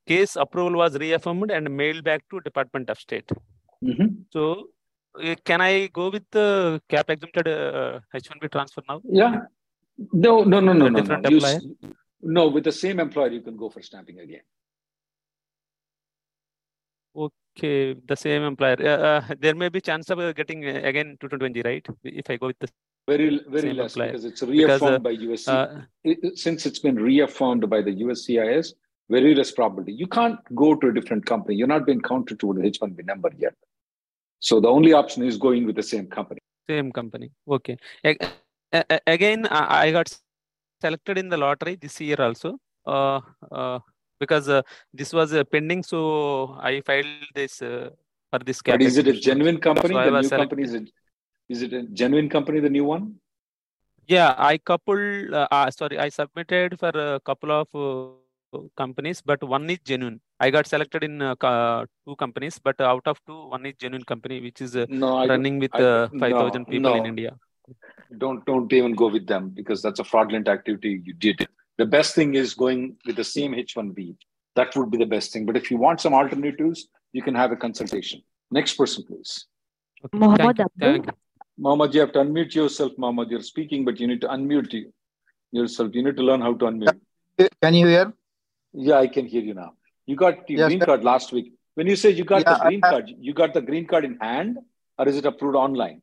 case 0.07 0.37
approval 0.37 0.77
was 0.83 0.97
reaffirmed 0.97 1.51
and 1.51 1.75
mailed 1.81 2.05
back 2.05 2.23
to 2.31 2.41
Department 2.49 2.91
of 2.91 2.99
State. 3.07 3.31
Mhm. 3.83 4.09
So, 4.35 4.43
can 5.49 5.61
I 5.61 5.89
go 5.99 6.11
with 6.11 6.27
the 6.31 6.81
cap 6.93 7.09
exempted 7.15 7.49
uh, 7.49 8.01
H1B 8.15 8.51
transfer 8.55 8.83
now? 8.89 9.01
Yeah. 9.21 9.35
No, 10.13 10.45
no, 10.45 10.61
no, 10.61 10.73
no, 10.73 10.89
no, 10.89 11.01
no. 11.01 11.31
You 11.31 11.41
no, 12.37 12.49
with 12.49 12.65
the 12.65 12.73
same 12.73 12.99
employer, 13.01 13.33
you 13.37 13.43
can 13.49 13.57
go 13.57 13.69
for 13.75 13.83
stamping 13.83 14.19
again. 14.21 14.43
Okay, 17.57 17.95
the 18.07 18.17
same 18.17 18.43
employer. 18.43 18.77
Uh, 18.81 18.87
uh, 19.09 19.35
there 19.41 19.55
may 19.55 19.69
be 19.71 19.81
chance 19.81 20.11
of 20.11 20.19
uh, 20.19 20.33
getting 20.33 20.65
uh, 20.67 20.81
again 20.85 21.17
220, 21.21 21.63
right? 21.63 21.87
If 22.05 22.29
I 22.29 22.37
go 22.37 22.49
with 22.49 22.59
the 22.59 22.69
Very, 23.09 23.41
very 23.49 23.69
Same 23.69 23.77
less 23.77 23.93
employer. 23.95 24.09
because 24.13 24.25
it's 24.27 24.41
Because, 24.41 24.81
reaffirmed 24.83 25.03
by 25.03 25.13
USC. 25.27 25.85
It- 26.05 26.39
since 26.39 26.67
it's 26.67 26.81
been 26.87 26.97
reaffirmed 26.97 27.69
by 27.71 27.81
the 27.81 27.95
USCIS, 28.05 28.75
very 29.09 29.35
less 29.35 29.53
probability. 29.53 29.93
You 29.93 30.09
can't 30.09 30.39
go 30.55 30.75
to 30.75 30.89
a 30.89 30.93
different 30.99 31.25
company. 31.25 31.55
You're 31.57 31.73
not 31.77 31.87
being 31.87 32.01
counted 32.01 32.41
to 32.41 32.53
the 32.53 32.63
H1B 32.71 33.07
number 33.07 33.31
yet. 33.39 33.55
So 34.41 34.61
the 34.61 34.69
only 34.69 34.93
option 34.93 35.23
is 35.23 35.37
going 35.39 35.65
with 35.67 35.77
the 35.77 35.89
same 35.95 36.07
company. 36.19 36.41
same 36.69 36.91
company. 36.93 37.29
Okay. 37.57 37.77
Again, 39.15 39.47
I 39.59 39.63
I 39.83 39.93
got 39.97 40.09
selected 40.85 41.17
in 41.23 41.29
the 41.35 41.39
lottery 41.45 41.75
this 41.85 41.97
year 42.07 42.19
also. 42.27 42.51
Uh, 42.95 43.21
uh, 43.61 43.79
because 44.19 44.49
uh, 44.49 44.63
this 44.93 45.13
was 45.13 45.33
uh, 45.35 45.45
pending, 45.45 45.83
so 45.83 46.57
I 46.61 46.81
filed 46.81 47.07
this 47.35 47.63
uh, 47.63 47.91
for 48.31 48.39
this. 48.41 48.61
But 48.65 48.83
is 48.83 48.97
it 48.97 49.09
a 49.09 49.13
genuine 49.13 49.59
company? 49.59 49.95
So 49.95 50.11
the 50.11 50.21
new 50.23 50.29
company 50.31 50.63
is 50.65 50.75
it, 50.75 50.91
is 51.49 51.63
it 51.63 51.73
a 51.73 51.83
genuine 51.85 52.29
company, 52.29 52.61
the 52.61 52.71
new 52.71 52.85
one? 52.85 53.17
Yeah, 54.07 54.35
I 54.39 54.59
coupled. 54.59 55.33
Uh, 55.35 55.49
uh, 55.51 55.71
sorry, 55.71 55.99
I 55.99 56.09
submitted 56.09 56.79
for 56.79 56.91
a 56.91 57.21
couple 57.21 57.51
of 57.51 57.69
uh, 57.75 58.59
companies, 58.77 59.21
but 59.21 59.43
one 59.43 59.69
is 59.69 59.79
genuine. 59.85 60.21
I 60.39 60.51
got 60.51 60.67
selected 60.67 61.03
in 61.03 61.21
uh, 61.23 61.35
two 62.07 62.17
companies, 62.17 62.59
but 62.63 62.81
out 62.81 63.07
of 63.07 63.21
two, 63.27 63.49
one 63.49 63.67
is 63.67 63.75
genuine 63.79 64.05
company, 64.05 64.41
which 64.41 64.61
is 64.61 64.77
uh, 64.77 64.87
No, 64.89 65.27
running 65.27 65.59
with 65.59 65.75
uh, 65.75 66.09
5,000 66.21 66.61
no, 66.61 66.65
people 66.67 66.95
in. 66.95 67.07
India. 67.07 67.37
don't 68.23 68.45
don't 68.49 68.73
even 68.73 68.93
go 68.95 69.07
with 69.15 69.27
them 69.31 69.49
because 69.55 69.81
that's 69.85 70.01
a 70.03 70.05
fraudulent 70.05 70.49
activity 70.49 70.91
you 71.07 71.15
did 71.25 71.41
the 71.79 71.87
best 71.97 72.15
thing 72.15 72.35
is 72.35 72.55
going 72.55 72.97
with 73.07 73.17
the 73.17 73.25
same 73.37 73.53
h1b 73.53 74.15
that 74.59 74.75
would 74.77 74.91
be 74.95 74.99
the 75.05 75.11
best 75.15 75.33
thing 75.33 75.45
but 75.49 75.57
if 75.61 75.71
you 75.71 75.77
want 75.87 76.01
some 76.01 76.15
alternatives 76.21 76.89
you 77.13 77.23
can 77.23 77.35
have 77.35 77.53
a 77.53 77.57
consultation 77.67 78.23
next 78.51 78.75
person 78.83 79.05
please 79.11 79.33
Okay, 80.05 80.19
Mohammed 80.19 80.57
thank 80.57 80.59
you, 80.59 80.65
Abdul. 80.65 80.93
thank 80.93 81.07
you. 81.07 81.13
Mohammed, 81.59 81.95
you 81.95 82.01
have 82.05 82.13
to 82.13 82.21
unmute 82.25 82.55
yourself 82.55 82.93
Mohammed. 82.99 83.31
you're 83.31 83.43
speaking 83.53 83.85
but 83.85 83.99
you 84.01 84.07
need 84.07 84.21
to 84.21 84.29
unmute 84.29 84.73
you, 84.79 84.93
yourself 85.53 85.91
you 85.95 86.03
need 86.07 86.17
to 86.17 86.23
learn 86.23 86.41
how 86.47 86.53
to 86.55 86.65
unmute 86.71 86.99
Can 87.63 87.75
you 87.81 87.87
hear? 87.95 88.07
yeah 88.89 88.99
i 89.05 89.07
can 89.17 89.27
hear 89.35 89.43
you 89.51 89.55
now 89.55 89.71
you 90.11 90.17
got 90.25 90.47
the 90.47 90.55
Yes, 90.55 90.67
green 90.69 90.81
sir. 90.81 90.87
card 90.91 91.05
last 91.13 91.33
week 91.37 91.53
when 91.75 91.87
you 91.93 91.97
say 92.03 92.11
you 92.11 92.25
got 92.33 92.43
Yeah, 92.47 92.55
the 92.55 92.61
green 92.67 92.83
have- 92.83 92.93
card 92.93 93.13
you 93.29 93.33
got 93.43 93.55
the 93.59 93.63
green 93.71 93.87
card 93.93 94.05
in 94.11 94.17
hand 94.29 94.59
or 94.99 95.09
is 95.13 95.17
it 95.23 95.27
approved 95.33 95.57
online 95.65 95.99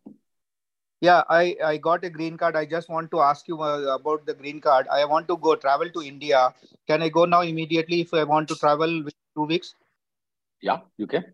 Yeah, 1.03 1.23
I, 1.29 1.57
I 1.65 1.77
got 1.77 2.05
a 2.05 2.09
green 2.09 2.37
card. 2.37 2.55
I 2.55 2.65
just 2.65 2.87
want 2.87 3.11
to 3.11 3.19
ask 3.19 3.45
you 3.49 3.61
uh, 3.61 3.93
about 3.93 4.25
the 4.25 4.33
green 4.33 4.61
card. 4.61 4.87
I 4.87 5.03
want 5.03 5.27
to 5.27 5.35
go 5.35 5.55
travel 5.55 5.89
to 5.89 6.01
India. 6.01 6.53
Can 6.87 7.01
I 7.01 7.09
go 7.09 7.25
now 7.25 7.41
immediately 7.41 7.99
if 7.99 8.13
I 8.13 8.23
want 8.23 8.47
to 8.47 8.55
travel 8.55 9.03
two 9.35 9.43
weeks? 9.43 9.75
Yeah, 10.61 10.79
you 10.95 11.07
can. 11.07 11.25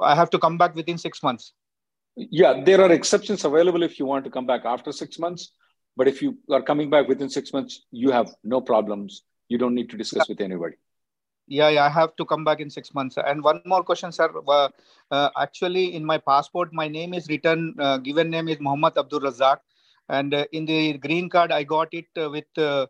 I 0.00 0.14
have 0.14 0.30
to 0.30 0.38
come 0.38 0.56
back 0.56 0.74
within 0.74 0.96
six 0.96 1.22
months. 1.22 1.52
Yeah, 2.16 2.62
there 2.64 2.80
are 2.80 2.90
exceptions 2.90 3.44
available 3.44 3.82
if 3.82 3.98
you 3.98 4.06
want 4.06 4.24
to 4.24 4.30
come 4.30 4.46
back 4.46 4.64
after 4.64 4.90
six 4.90 5.18
months. 5.18 5.52
But 5.94 6.08
if 6.08 6.22
you 6.22 6.38
are 6.50 6.62
coming 6.62 6.88
back 6.88 7.08
within 7.08 7.28
six 7.28 7.52
months, 7.52 7.82
you 7.90 8.10
have 8.10 8.34
no 8.42 8.62
problems. 8.62 9.22
You 9.48 9.58
don't 9.58 9.74
need 9.74 9.90
to 9.90 9.98
discuss 9.98 10.28
Yeah. 10.28 10.32
with 10.32 10.40
anybody. 10.40 10.76
Yeah, 11.50 11.68
yeah, 11.68 11.84
I 11.84 11.88
have 11.90 12.14
to 12.16 12.24
come 12.24 12.44
back 12.44 12.60
in 12.60 12.70
six 12.70 12.94
months. 12.94 13.18
And 13.18 13.42
one 13.42 13.60
more 13.66 13.82
question, 13.82 14.12
sir. 14.12 14.30
Uh, 14.46 14.68
uh, 15.10 15.30
actually, 15.36 15.94
in 15.94 16.04
my 16.04 16.16
passport, 16.18 16.72
my 16.72 16.86
name 16.88 17.12
is 17.12 17.28
written, 17.28 17.74
uh, 17.78 17.98
given 17.98 18.30
name 18.30 18.48
is 18.48 18.60
Muhammad 18.60 18.96
Abdul 18.96 19.20
Razak. 19.20 19.58
And 20.08 20.32
uh, 20.32 20.44
in 20.52 20.64
the 20.66 20.98
green 20.98 21.28
card, 21.28 21.52
I 21.52 21.64
got 21.64 21.92
it 21.92 22.06
uh, 22.16 22.30
with 22.30 22.56
uh, 22.56 22.86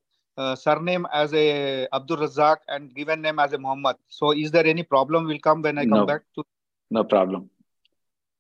surname 0.57 1.07
as 1.13 1.33
a 1.35 1.89
Abdul 1.93 2.19
Razak 2.19 2.59
and 2.69 2.95
given 2.95 3.23
name 3.23 3.39
as 3.39 3.55
a 3.55 3.59
Muhammad. 3.59 3.97
So 4.09 4.33
is 4.33 4.51
there 4.51 4.67
any 4.67 4.83
problem 4.83 5.27
will 5.27 5.41
come 5.41 5.63
when 5.63 5.79
I 5.79 5.87
come 5.87 6.05
No. 6.05 6.07
back 6.07 6.23
to? 6.35 6.45
No 6.91 7.05
problem. 7.05 7.51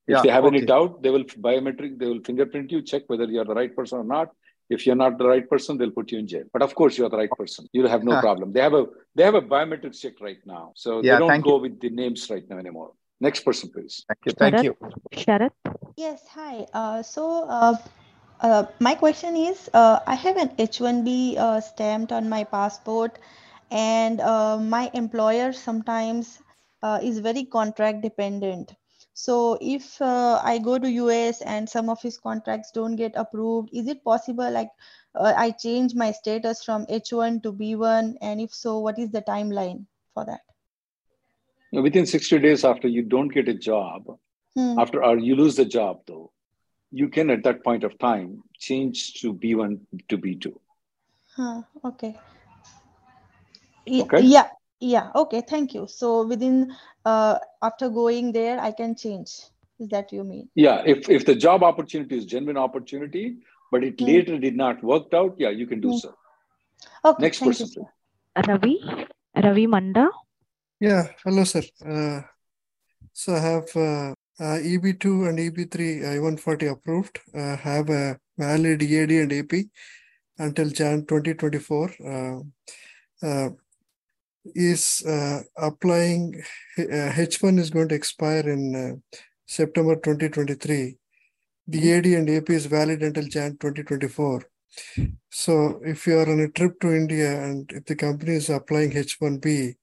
If 0.07 0.17
Yeah, 0.17 0.23
they 0.23 0.29
have 0.31 0.47
any 0.47 0.61
doubt, 0.61 1.03
they 1.03 1.11
will 1.11 1.25
biometric, 1.25 1.99
they 1.99 2.07
will 2.07 2.21
fingerprint 2.21 2.73
you, 2.73 2.83
check 2.83 3.05
whether 3.07 3.25
you're 3.25 3.45
the 3.45 3.55
right 3.55 3.75
person 3.75 3.99
or 4.01 4.05
not. 4.05 4.35
If 4.71 4.87
you're 4.87 4.97
not 4.97 5.19
the 5.19 5.27
right 5.27 5.49
person, 5.51 5.77
they'll 5.77 5.91
put 5.91 6.13
you 6.13 6.19
in 6.21 6.29
jail. 6.29 6.45
But 6.53 6.63
of 6.63 6.75
course, 6.77 6.97
you're 6.97 7.11
the 7.11 7.17
right 7.17 7.31
person. 7.31 7.67
You'll 7.73 7.89
have 7.89 8.05
no 8.05 8.17
problem. 8.21 8.53
They 8.53 8.61
have 8.61 8.75
a 8.75 8.87
they 9.17 9.25
have 9.25 9.35
a 9.35 9.43
biometric 9.43 10.01
check 10.01 10.21
right 10.21 10.39
now, 10.47 10.73
so 10.77 11.03
Yeah, 11.03 11.15
they 11.15 11.19
don't 11.19 11.31
thank 11.31 11.45
go 11.45 11.59
with 11.59 11.81
the 11.81 11.91
names 11.91 12.31
right 12.31 12.49
now 12.49 12.59
anymore. 12.59 12.93
Next 13.21 13.41
person, 13.45 13.71
please. 13.71 14.05
Thank 14.09 14.21
you. 14.27 14.33
Thank 14.39 14.55
Sharat? 14.55 14.65
you. 14.65 14.77
Sharat? 15.13 15.51
Yes, 15.97 16.23
hi. 16.29 16.67
Uh, 16.73 17.03
so, 17.03 17.45
uh, 17.49 17.77
uh, 18.41 18.65
my 18.79 18.95
question 18.95 19.37
is 19.37 19.69
uh, 19.75 19.99
I 20.07 20.15
have 20.15 20.37
an 20.37 20.51
H1B 20.57 21.37
uh, 21.37 21.61
stamped 21.61 22.13
on 22.13 22.29
my 22.29 22.45
passport, 22.45 23.19
and 23.71 24.21
uh, 24.21 24.57
my 24.57 24.91
employer 24.95 25.53
sometimes 25.53 26.39
uh, 26.83 27.01
is 27.03 27.19
very 27.19 27.45
contract 27.45 28.03
dependent. 28.03 28.73
So, 29.21 29.59
if 29.61 30.01
uh, 30.01 30.41
I 30.43 30.57
go 30.59 30.79
to 30.79 30.91
US 30.91 31.43
and 31.43 31.69
some 31.69 31.91
of 31.91 32.01
his 32.01 32.17
contracts 32.17 32.71
don't 32.73 32.97
get 32.97 33.13
approved, 33.17 33.69
is 33.71 33.87
it 33.87 34.03
possible 34.03 34.51
like 34.51 34.71
uh, 35.15 35.35
I 35.37 35.51
change 35.51 35.95
my 35.95 36.11
status 36.11 36.65
from 36.65 36.87
H1 36.87 37.43
to 37.43 37.53
B1? 37.53 38.17
And 38.23 38.41
if 38.41 38.55
so, 38.55 38.79
what 38.79 38.99
is 38.99 39.11
the 39.11 39.21
timeline 39.21 39.85
for 40.15 40.25
that? 40.25 40.41
Within 41.71 42.07
60 42.07 42.39
days 42.39 42.65
after 42.65 42.89
you 42.89 43.03
don't 43.03 43.29
get 43.29 43.49
a 43.49 43.55
job, 43.55 44.19
Hmm. 44.57 44.79
after 44.79 45.05
or 45.05 45.19
you 45.19 45.37
lose 45.37 45.57
the 45.57 45.67
job 45.67 46.01
though, 46.07 46.33
you 46.91 47.09
can 47.11 47.29
at 47.29 47.45
that 47.45 47.63
point 47.63 47.85
of 47.85 47.99
time 47.99 48.43
change 48.59 49.21
to 49.21 49.35
B1 49.35 49.81
to 50.09 50.17
B2. 50.17 50.59
Huh, 51.37 51.63
okay. 51.85 52.17
Okay. 53.87 54.23
Yeah, 54.23 54.49
yeah, 54.81 55.11
okay, 55.15 55.43
thank 55.49 55.75
you. 55.75 55.87
So 55.89 56.27
within 56.27 56.73
uh 57.05 57.39
after 57.63 57.89
going 57.89 58.33
there, 58.33 58.61
I 58.61 58.73
can 58.73 58.95
change. 58.95 59.31
Is 59.79 59.89
that 59.89 60.13
you 60.13 60.25
mean? 60.25 60.49
Yeah, 60.55 60.83
if 60.87 61.09
if 61.09 61.25
the 61.27 61.35
job 61.35 61.63
opportunity 61.63 62.17
is 62.19 62.27
genuine 62.27 62.57
opportunity, 62.57 63.39
but 63.73 63.85
it 63.85 64.01
Hmm. 64.01 64.07
later 64.07 64.39
did 64.39 64.57
not 64.57 64.83
worked 64.83 65.15
out, 65.15 65.37
yeah, 65.39 65.51
you 65.51 65.67
can 65.67 65.81
do 65.81 65.93
Hmm. 65.93 65.99
so. 65.99 66.15
Okay, 67.05 67.23
Next 67.23 67.39
thank 67.39 67.59
you, 67.61 67.67
person, 67.67 67.87
sir. 67.87 68.43
Ravi? 68.49 68.75
Ravi 69.45 69.67
Manda? 69.67 70.09
Yeah, 70.81 71.09
hello, 71.25 71.45
sir. 71.45 71.63
Uh, 71.85 72.23
so 73.13 73.35
I 73.35 73.39
have 73.41 73.69
uh, 73.77 74.11
uh, 74.41 74.59
EB2 74.73 75.29
and 75.29 75.39
EB3 75.39 76.05
I-140 76.15 76.71
approved. 76.73 77.21
Uh, 77.35 77.57
have 77.57 77.91
a 77.91 78.19
valid 78.39 78.83
EAD 78.83 79.19
and 79.23 79.33
AP 79.33 79.67
until 80.39 80.71
Jan 80.71 81.05
2024. 81.07 81.91
Uh, 82.13 83.27
uh, 83.27 83.51
is 84.45 85.03
uh, 85.07 85.41
applying 85.57 86.43
uh, 86.79 86.83
H1 87.13 87.59
is 87.59 87.71
going 87.71 87.89
to 87.89 87.95
expire 87.95 88.49
in 88.49 88.75
uh, 88.75 89.17
September 89.47 89.97
2023. 89.97 90.97
The 91.69 91.93
AD 91.93 92.07
and 92.07 92.31
AP 92.31 92.51
is 92.51 92.67
valid 92.67 93.03
until 93.03 93.25
Jan 93.25 93.57
2024. 93.59 94.43
So 95.31 95.81
if 95.85 96.07
you 96.07 96.19
are 96.19 96.29
on 96.31 96.41
a 96.41 96.49
trip 96.49 96.81
to 96.81 96.93
India 96.93 97.43
and 97.43 97.71
if 97.73 97.85
the 97.85 97.95
company 97.95 98.33
is 98.33 98.51
applying 98.51 98.93
H1B, 98.93 99.77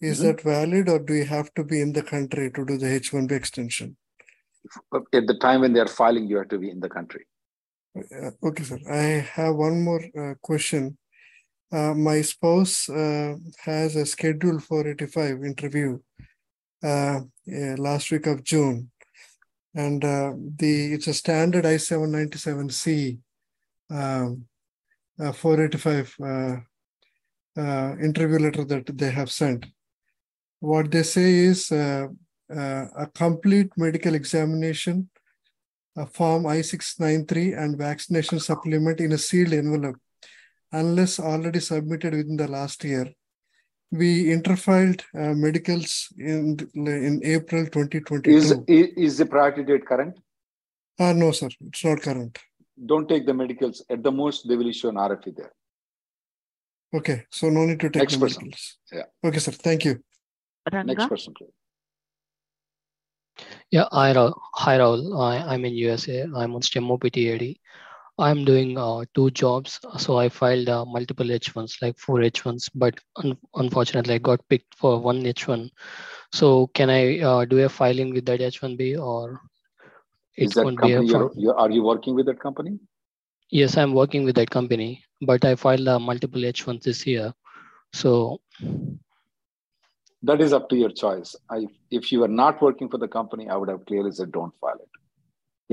is 0.00 0.18
Mhm. 0.18 0.22
that 0.22 0.40
valid 0.40 0.88
or 0.88 0.98
do 0.98 1.14
you 1.14 1.24
have 1.24 1.52
to 1.54 1.64
be 1.64 1.80
in 1.80 1.92
the 1.92 2.02
country 2.02 2.50
to 2.50 2.64
do 2.64 2.76
the 2.76 2.86
H1B 2.86 3.32
extension? 3.34 3.96
At 4.92 5.26
the 5.26 5.38
time 5.38 5.60
when 5.60 5.72
they 5.72 5.80
are 5.80 5.88
filing, 5.88 6.26
you 6.26 6.36
have 6.38 6.48
to 6.48 6.58
be 6.58 6.70
in 6.70 6.80
the 6.80 6.88
country. 6.88 7.24
Uh, 7.96 8.30
okay, 8.42 8.64
sir. 8.64 8.78
I 8.88 9.02
have 9.36 9.54
one 9.54 9.82
more 9.82 10.02
uh, 10.18 10.34
question. 10.42 10.98
Uh, 11.72 11.94
my 11.94 12.20
spouse 12.20 12.90
uh, 12.90 13.34
has 13.64 13.96
a 13.96 14.04
schedule 14.04 14.58
485 14.60 15.42
interview 15.42 15.98
uh, 16.84 17.20
last 17.78 18.10
week 18.10 18.26
of 18.26 18.44
June. 18.44 18.90
And 19.74 20.04
uh, 20.04 20.34
the 20.56 20.92
it's 20.92 21.06
a 21.06 21.14
standard 21.14 21.64
I-797C 21.64 23.18
um, 23.90 24.44
uh, 25.18 25.32
485 25.32 26.16
uh, 27.56 27.96
interview 28.02 28.38
letter 28.38 28.64
that 28.66 28.98
they 28.98 29.10
have 29.10 29.30
sent. 29.30 29.64
What 30.60 30.90
they 30.90 31.02
say 31.02 31.32
is 31.32 31.72
a 31.72 32.10
complete 33.14 33.70
medical 33.78 34.14
examination, 34.14 35.08
a 35.96 36.04
form 36.04 36.46
I-693 36.46 37.58
and 37.58 37.78
vaccination 37.78 38.40
supplement 38.40 39.00
in 39.00 39.12
a 39.12 39.18
sealed 39.18 39.54
envelope, 39.54 39.96
unless 40.72 41.20
already 41.20 41.60
submitted 41.60 42.14
within 42.14 42.36
the 42.36 42.48
last 42.48 42.82
year. 42.84 43.12
We 43.90 44.24
interfiled 44.26 45.02
uh, 45.14 45.34
medicals 45.34 46.08
in, 46.18 46.58
in 46.74 47.20
April 47.22 47.64
2022. 47.66 48.30
Is, 48.30 48.52
is 48.66 48.88
is 48.96 49.18
the 49.18 49.26
priority 49.26 49.64
date 49.64 49.84
current? 49.84 50.18
Ah, 50.98 51.12
no, 51.12 51.30
sir, 51.32 51.48
it's 51.66 51.84
not 51.84 52.00
current. 52.00 52.38
Don't 52.86 53.06
take 53.08 53.26
the 53.26 53.34
medicals. 53.34 53.84
At 53.90 54.02
the 54.02 54.10
most, 54.10 54.48
they 54.48 54.56
will 54.56 54.66
issue 54.68 54.88
an 54.88 54.94
RFE 54.94 55.36
there. 55.36 55.52
Okay, 56.94 57.24
so 57.30 57.50
no 57.50 57.66
need 57.66 57.80
to 57.80 57.90
take 57.90 58.02
Next 58.02 58.14
the 58.14 58.20
person. 58.20 58.44
medicals. 58.44 58.78
Yeah. 58.90 59.04
Okay, 59.24 59.38
sir, 59.38 59.52
thank 59.52 59.84
you. 59.84 60.02
Next 60.72 60.86
Ranga? 60.88 61.08
person, 61.08 61.34
please. 61.34 61.52
Yeah, 63.70 63.88
hi, 63.90 64.12
Ra- 64.14 64.32
hi 64.54 64.78
Rahul. 64.78 65.18
I, 65.20 65.54
I'm 65.54 65.64
in 65.64 65.74
USA. 65.74 66.22
I'm 66.34 66.54
on 66.54 66.62
STEM 66.62 66.90
OPT 66.90 67.18
AD. 67.18 67.42
I'm 68.18 68.44
doing 68.44 68.78
uh, 68.78 69.04
two 69.14 69.30
jobs. 69.30 69.80
So 69.98 70.16
I 70.18 70.28
filed 70.28 70.68
uh, 70.68 70.84
multiple 70.84 71.26
H1s, 71.26 71.78
like 71.82 71.98
four 71.98 72.18
H1s, 72.22 72.68
but 72.74 72.98
un- 73.16 73.38
unfortunately 73.54 74.14
I 74.14 74.18
got 74.18 74.46
picked 74.48 74.74
for 74.74 75.00
one 75.00 75.22
H1. 75.22 75.70
So 76.32 76.68
can 76.68 76.90
I 76.90 77.20
uh, 77.20 77.44
do 77.44 77.58
a 77.64 77.68
filing 77.68 78.12
with 78.12 78.26
that 78.26 78.40
H1B 78.40 78.96
or 78.96 79.40
Is 80.36 80.52
it 80.52 80.54
that 80.54 80.64
won't 80.64 80.80
be 80.80 80.92
a 80.92 81.02
you're, 81.02 81.30
you 81.36 81.52
are 81.52 81.70
you 81.70 81.82
working 81.82 82.14
with 82.14 82.26
that 82.26 82.40
company? 82.40 82.78
yes, 83.50 83.76
I'm 83.76 83.92
working 83.94 84.24
with 84.24 84.36
that 84.36 84.50
company, 84.50 85.04
but 85.20 85.44
I 85.44 85.54
filed 85.54 85.88
uh, 85.88 85.98
multiple 85.98 86.40
H1s 86.44 86.84
this 86.84 87.06
year. 87.06 87.32
So 87.92 88.40
That 90.22 90.40
is 90.40 90.52
up 90.52 90.68
to 90.70 90.76
your 90.76 90.90
choice. 90.90 91.36
I, 91.50 91.68
if 91.90 92.12
you 92.12 92.22
are 92.24 92.28
not 92.28 92.60
working 92.62 92.88
for 92.88 92.98
the 92.98 93.08
company, 93.08 93.48
I 93.48 93.56
would 93.56 93.68
have 93.68 93.84
clearly 93.86 94.12
said 94.12 94.32
don't 94.32 94.54
file 94.60 94.76
it. 94.80 94.88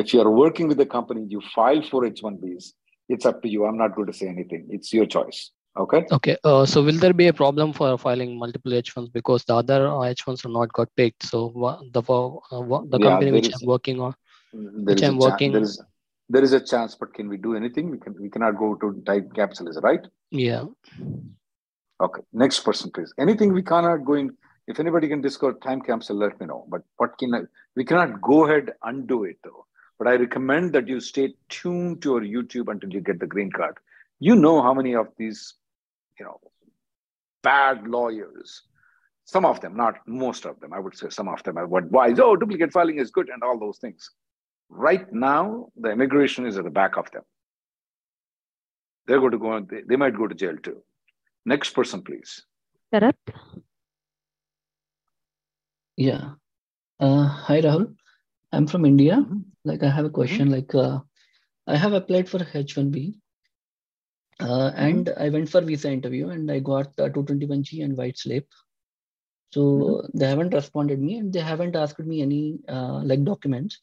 If 0.01 0.13
you 0.13 0.21
are 0.21 0.31
working 0.31 0.67
with 0.69 0.77
the 0.77 0.85
company, 0.85 1.25
you 1.27 1.41
file 1.53 1.81
for 1.91 2.03
H1Bs, 2.03 2.65
it's 3.09 3.25
up 3.25 3.41
to 3.41 3.49
you. 3.49 3.65
I'm 3.65 3.77
not 3.77 3.95
going 3.95 4.07
to 4.07 4.13
say 4.13 4.27
anything. 4.27 4.67
It's 4.69 4.93
your 4.93 5.05
choice. 5.05 5.51
Okay. 5.77 6.05
Okay, 6.11 6.35
uh, 6.43 6.65
so 6.65 6.81
will 6.83 6.97
there 7.03 7.13
be 7.13 7.27
a 7.27 7.33
problem 7.33 7.73
for 7.73 7.97
filing 7.97 8.37
multiple 8.37 8.71
H1s 8.71 9.11
because 9.13 9.43
the 9.43 9.55
other 9.55 9.79
H1s 9.81 10.45
are 10.45 10.49
not 10.49 10.71
got 10.73 10.89
picked? 10.95 11.23
So 11.23 11.37
the 11.93 12.01
uh, 12.01 12.81
the 12.93 12.99
company 12.99 13.31
there 13.31 13.33
which 13.33 13.49
is- 13.49 13.61
I'm 13.61 13.67
working 13.67 14.01
on, 14.01 14.15
which 14.53 14.97
is, 14.97 15.03
a 15.03 15.07
I'm 15.11 15.17
working, 15.17 15.51
there 15.51 15.61
is 15.61 15.81
there 16.29 16.43
is 16.43 16.53
a 16.53 16.59
chance, 16.59 16.95
but 16.95 17.13
can 17.13 17.29
we 17.29 17.37
do 17.37 17.55
anything? 17.55 17.89
We 17.91 17.97
can 17.97 18.15
we 18.19 18.29
cannot 18.29 18.57
go 18.57 18.75
to 18.75 19.01
type 19.05 19.33
capsules, 19.35 19.79
right? 19.83 20.05
yeah. 20.31 20.65
Okay. 22.01 22.21
Next 22.31 22.61
person, 22.61 22.91
please. 22.91 23.13
Anything 23.19 23.53
we 23.53 23.61
cannot 23.61 24.05
go 24.05 24.13
in. 24.13 24.35
If 24.67 24.79
anybody 24.79 25.07
can 25.07 25.21
discover 25.21 25.53
time 25.63 25.81
capsule, 25.81 26.17
let 26.17 26.39
me 26.39 26.45
know. 26.45 26.65
But 26.69 26.83
what 26.97 27.17
can 27.17 27.33
I, 27.35 27.41
we 27.75 27.83
cannot 27.83 28.21
go 28.21 28.45
ahead 28.45 28.71
undo 28.83 29.23
it 29.23 29.37
though. 29.43 29.65
But 29.99 30.07
I 30.07 30.15
recommend 30.15 30.73
that 30.73 30.87
you 30.87 31.01
stay 31.01 31.35
tuned 31.49 32.01
to 32.01 32.15
our 32.15 32.21
YouTube 32.21 32.71
until 32.71 32.89
you 32.89 33.01
get 33.01 33.19
the 33.19 33.27
green 33.27 33.51
card. 33.51 33.77
You 34.19 34.35
know 34.35 34.61
how 34.61 34.73
many 34.73 34.95
of 34.95 35.07
these, 35.17 35.55
you 36.17 36.25
know, 36.25 36.39
bad 37.43 37.85
lawyers. 37.85 38.63
Some 39.25 39.45
of 39.45 39.59
them, 39.59 39.75
not 39.75 39.95
most 40.07 40.45
of 40.45 40.59
them. 40.61 40.73
I 40.73 40.79
would 40.79 40.97
say 40.97 41.09
some 41.09 41.27
of 41.27 41.43
them 41.43 41.57
are 41.57 41.77
advise, 41.77 42.19
oh, 42.19 42.35
duplicate 42.35 42.71
filing 42.71 42.97
is 42.97 43.11
good 43.11 43.29
and 43.29 43.43
all 43.43 43.59
those 43.59 43.77
things. 43.77 44.09
Right 44.69 45.11
now, 45.13 45.67
the 45.75 45.91
immigration 45.91 46.45
is 46.45 46.57
at 46.57 46.63
the 46.63 46.69
back 46.69 46.97
of 46.97 47.11
them. 47.11 47.23
They're 49.05 49.19
going 49.19 49.31
to 49.31 49.37
go. 49.37 49.59
They, 49.59 49.81
they 49.81 49.95
might 49.97 50.15
go 50.15 50.27
to 50.27 50.35
jail 50.35 50.55
too. 50.61 50.81
Next 51.45 51.71
person, 51.71 52.01
please. 52.03 52.43
Sharat? 52.93 53.15
Yeah. 55.97 56.33
Uh, 56.99 57.27
hi, 57.27 57.61
Rahul. 57.61 57.95
I'm 58.51 58.67
from 58.67 58.85
India. 58.85 59.15
Mm-hmm. 59.17 59.39
Like 59.65 59.83
I 59.83 59.89
have 59.89 60.05
a 60.05 60.09
question. 60.09 60.49
Mm-hmm. 60.49 60.53
Like 60.53 60.75
uh, 60.75 60.99
I 61.67 61.77
have 61.77 61.93
applied 61.93 62.29
for 62.29 62.39
H1B, 62.39 63.15
uh, 64.39 64.45
mm-hmm. 64.45 64.79
and 64.79 65.13
I 65.17 65.29
went 65.29 65.49
for 65.49 65.61
visa 65.61 65.91
interview, 65.91 66.29
and 66.29 66.49
I 66.51 66.59
got 66.59 66.95
the 66.95 67.09
221G 67.09 67.83
and 67.83 67.97
white 67.97 68.17
slip. 68.17 68.47
So 69.51 69.61
mm-hmm. 69.61 70.17
they 70.17 70.27
haven't 70.27 70.53
responded 70.53 70.99
me, 70.99 71.17
and 71.17 71.33
they 71.33 71.41
haven't 71.41 71.75
asked 71.75 71.99
me 71.99 72.21
any 72.21 72.59
uh, 72.67 73.01
like 73.03 73.23
documents. 73.23 73.79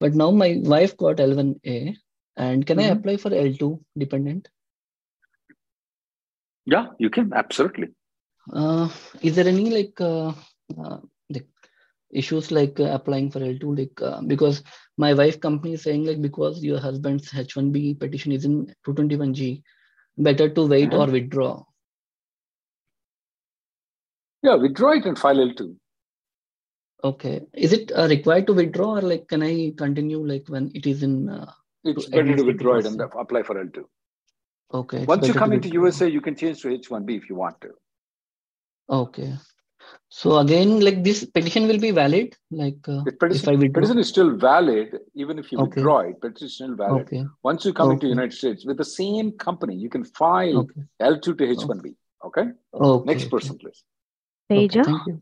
But 0.00 0.14
now 0.14 0.30
my 0.30 0.60
wife 0.62 0.96
got 0.96 1.16
L1A, 1.16 1.96
and 2.36 2.66
can 2.66 2.78
I 2.78 2.84
mm-hmm. 2.84 2.98
apply 2.98 3.16
for 3.16 3.30
L2 3.30 3.80
dependent? 3.96 4.48
Yeah, 6.64 6.88
you 6.98 7.10
can 7.10 7.32
absolutely. 7.34 7.88
Uh, 8.52 8.88
is 9.22 9.36
there 9.36 9.48
any 9.48 9.70
like 9.70 10.00
uh, 10.00 10.32
uh, 10.78 10.98
like 10.98 11.17
issues 12.10 12.50
like 12.50 12.80
uh, 12.80 12.84
applying 12.84 13.30
for 13.30 13.40
L2 13.40 13.78
like 13.78 14.02
uh, 14.02 14.20
because 14.22 14.62
my 14.96 15.14
wife 15.14 15.40
company 15.40 15.74
is 15.74 15.82
saying 15.82 16.04
like 16.04 16.22
because 16.22 16.62
your 16.62 16.78
husband's 16.78 17.30
H1B 17.30 17.98
petition 17.98 18.32
is 18.32 18.44
in 18.44 18.74
221G, 18.86 19.62
better 20.16 20.48
to 20.48 20.66
wait 20.66 20.92
or 20.94 21.06
withdraw. 21.06 21.62
Yeah, 24.42 24.54
withdraw 24.54 24.92
it 24.92 25.04
and 25.04 25.18
file 25.18 25.36
L2. 25.36 25.76
Okay. 27.04 27.42
Is 27.54 27.72
it 27.72 27.92
uh, 27.94 28.08
required 28.08 28.46
to 28.48 28.54
withdraw 28.54 28.96
or 28.96 29.02
like 29.02 29.28
can 29.28 29.42
I 29.42 29.72
continue 29.76 30.24
like 30.26 30.48
when 30.48 30.70
it 30.74 30.86
is 30.86 31.02
in? 31.02 31.28
Uh, 31.28 31.52
it's 31.84 32.06
better 32.06 32.36
to 32.36 32.42
withdraw 32.42 32.78
it 32.78 32.86
and 32.86 33.00
apply 33.00 33.42
for 33.42 33.54
L2. 33.54 33.84
Okay. 34.74 35.04
Once 35.04 35.26
you 35.26 35.34
come 35.34 35.52
into 35.52 35.70
USA, 35.70 36.08
you 36.08 36.20
can 36.20 36.34
change 36.34 36.60
to 36.62 36.68
H1B 36.68 37.16
if 37.16 37.28
you 37.30 37.36
want 37.36 37.60
to. 37.62 37.70
Okay. 38.90 39.34
So 40.10 40.38
again, 40.38 40.80
like 40.80 41.04
this 41.04 41.24
petition 41.24 41.68
will 41.68 41.78
be 41.78 41.90
valid, 41.90 42.34
like 42.50 42.88
uh, 42.88 43.02
petition, 43.20 43.42
if 43.42 43.48
I 43.48 43.52
withdraw. 43.56 43.80
petition 43.80 43.98
is 43.98 44.08
still 44.08 44.36
valid 44.36 44.98
even 45.14 45.38
if 45.38 45.52
you 45.52 45.58
okay. 45.58 45.68
withdraw 45.68 45.98
it. 46.00 46.20
Petition 46.20 46.46
is 46.46 46.54
still 46.54 46.74
valid. 46.74 47.02
Okay. 47.02 47.24
Once 47.42 47.66
you 47.66 47.74
come 47.74 47.88
okay. 47.88 47.94
into 47.94 48.06
United 48.08 48.32
States 48.32 48.64
with 48.64 48.78
the 48.78 48.84
same 48.84 49.32
company, 49.32 49.76
you 49.76 49.90
can 49.90 50.04
file 50.04 50.60
okay. 50.60 50.80
L2 51.02 51.22
to 51.22 51.34
H1B. 51.34 51.94
Okay. 52.24 52.46
Okay. 52.72 53.04
Next 53.04 53.30
person, 53.30 53.58
please. 53.58 53.84
Teja. 54.50 54.82
thank. 54.82 55.20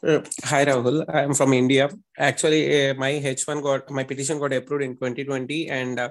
Uh, 0.00 0.20
hi 0.44 0.64
Rahul, 0.64 1.04
I 1.08 1.22
am 1.22 1.34
from 1.34 1.52
India. 1.52 1.90
Actually, 2.16 2.90
uh, 2.90 2.94
my 2.94 3.10
H1 3.10 3.62
got 3.62 3.90
my 3.90 4.04
petition 4.04 4.38
got 4.38 4.52
approved 4.52 4.84
in 4.84 4.94
2020, 4.94 5.68
and 5.68 5.98
uh, 5.98 6.10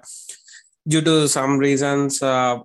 due 0.86 1.02
to 1.02 1.28
some 1.30 1.58
reasons, 1.58 2.22
uh, 2.22 2.58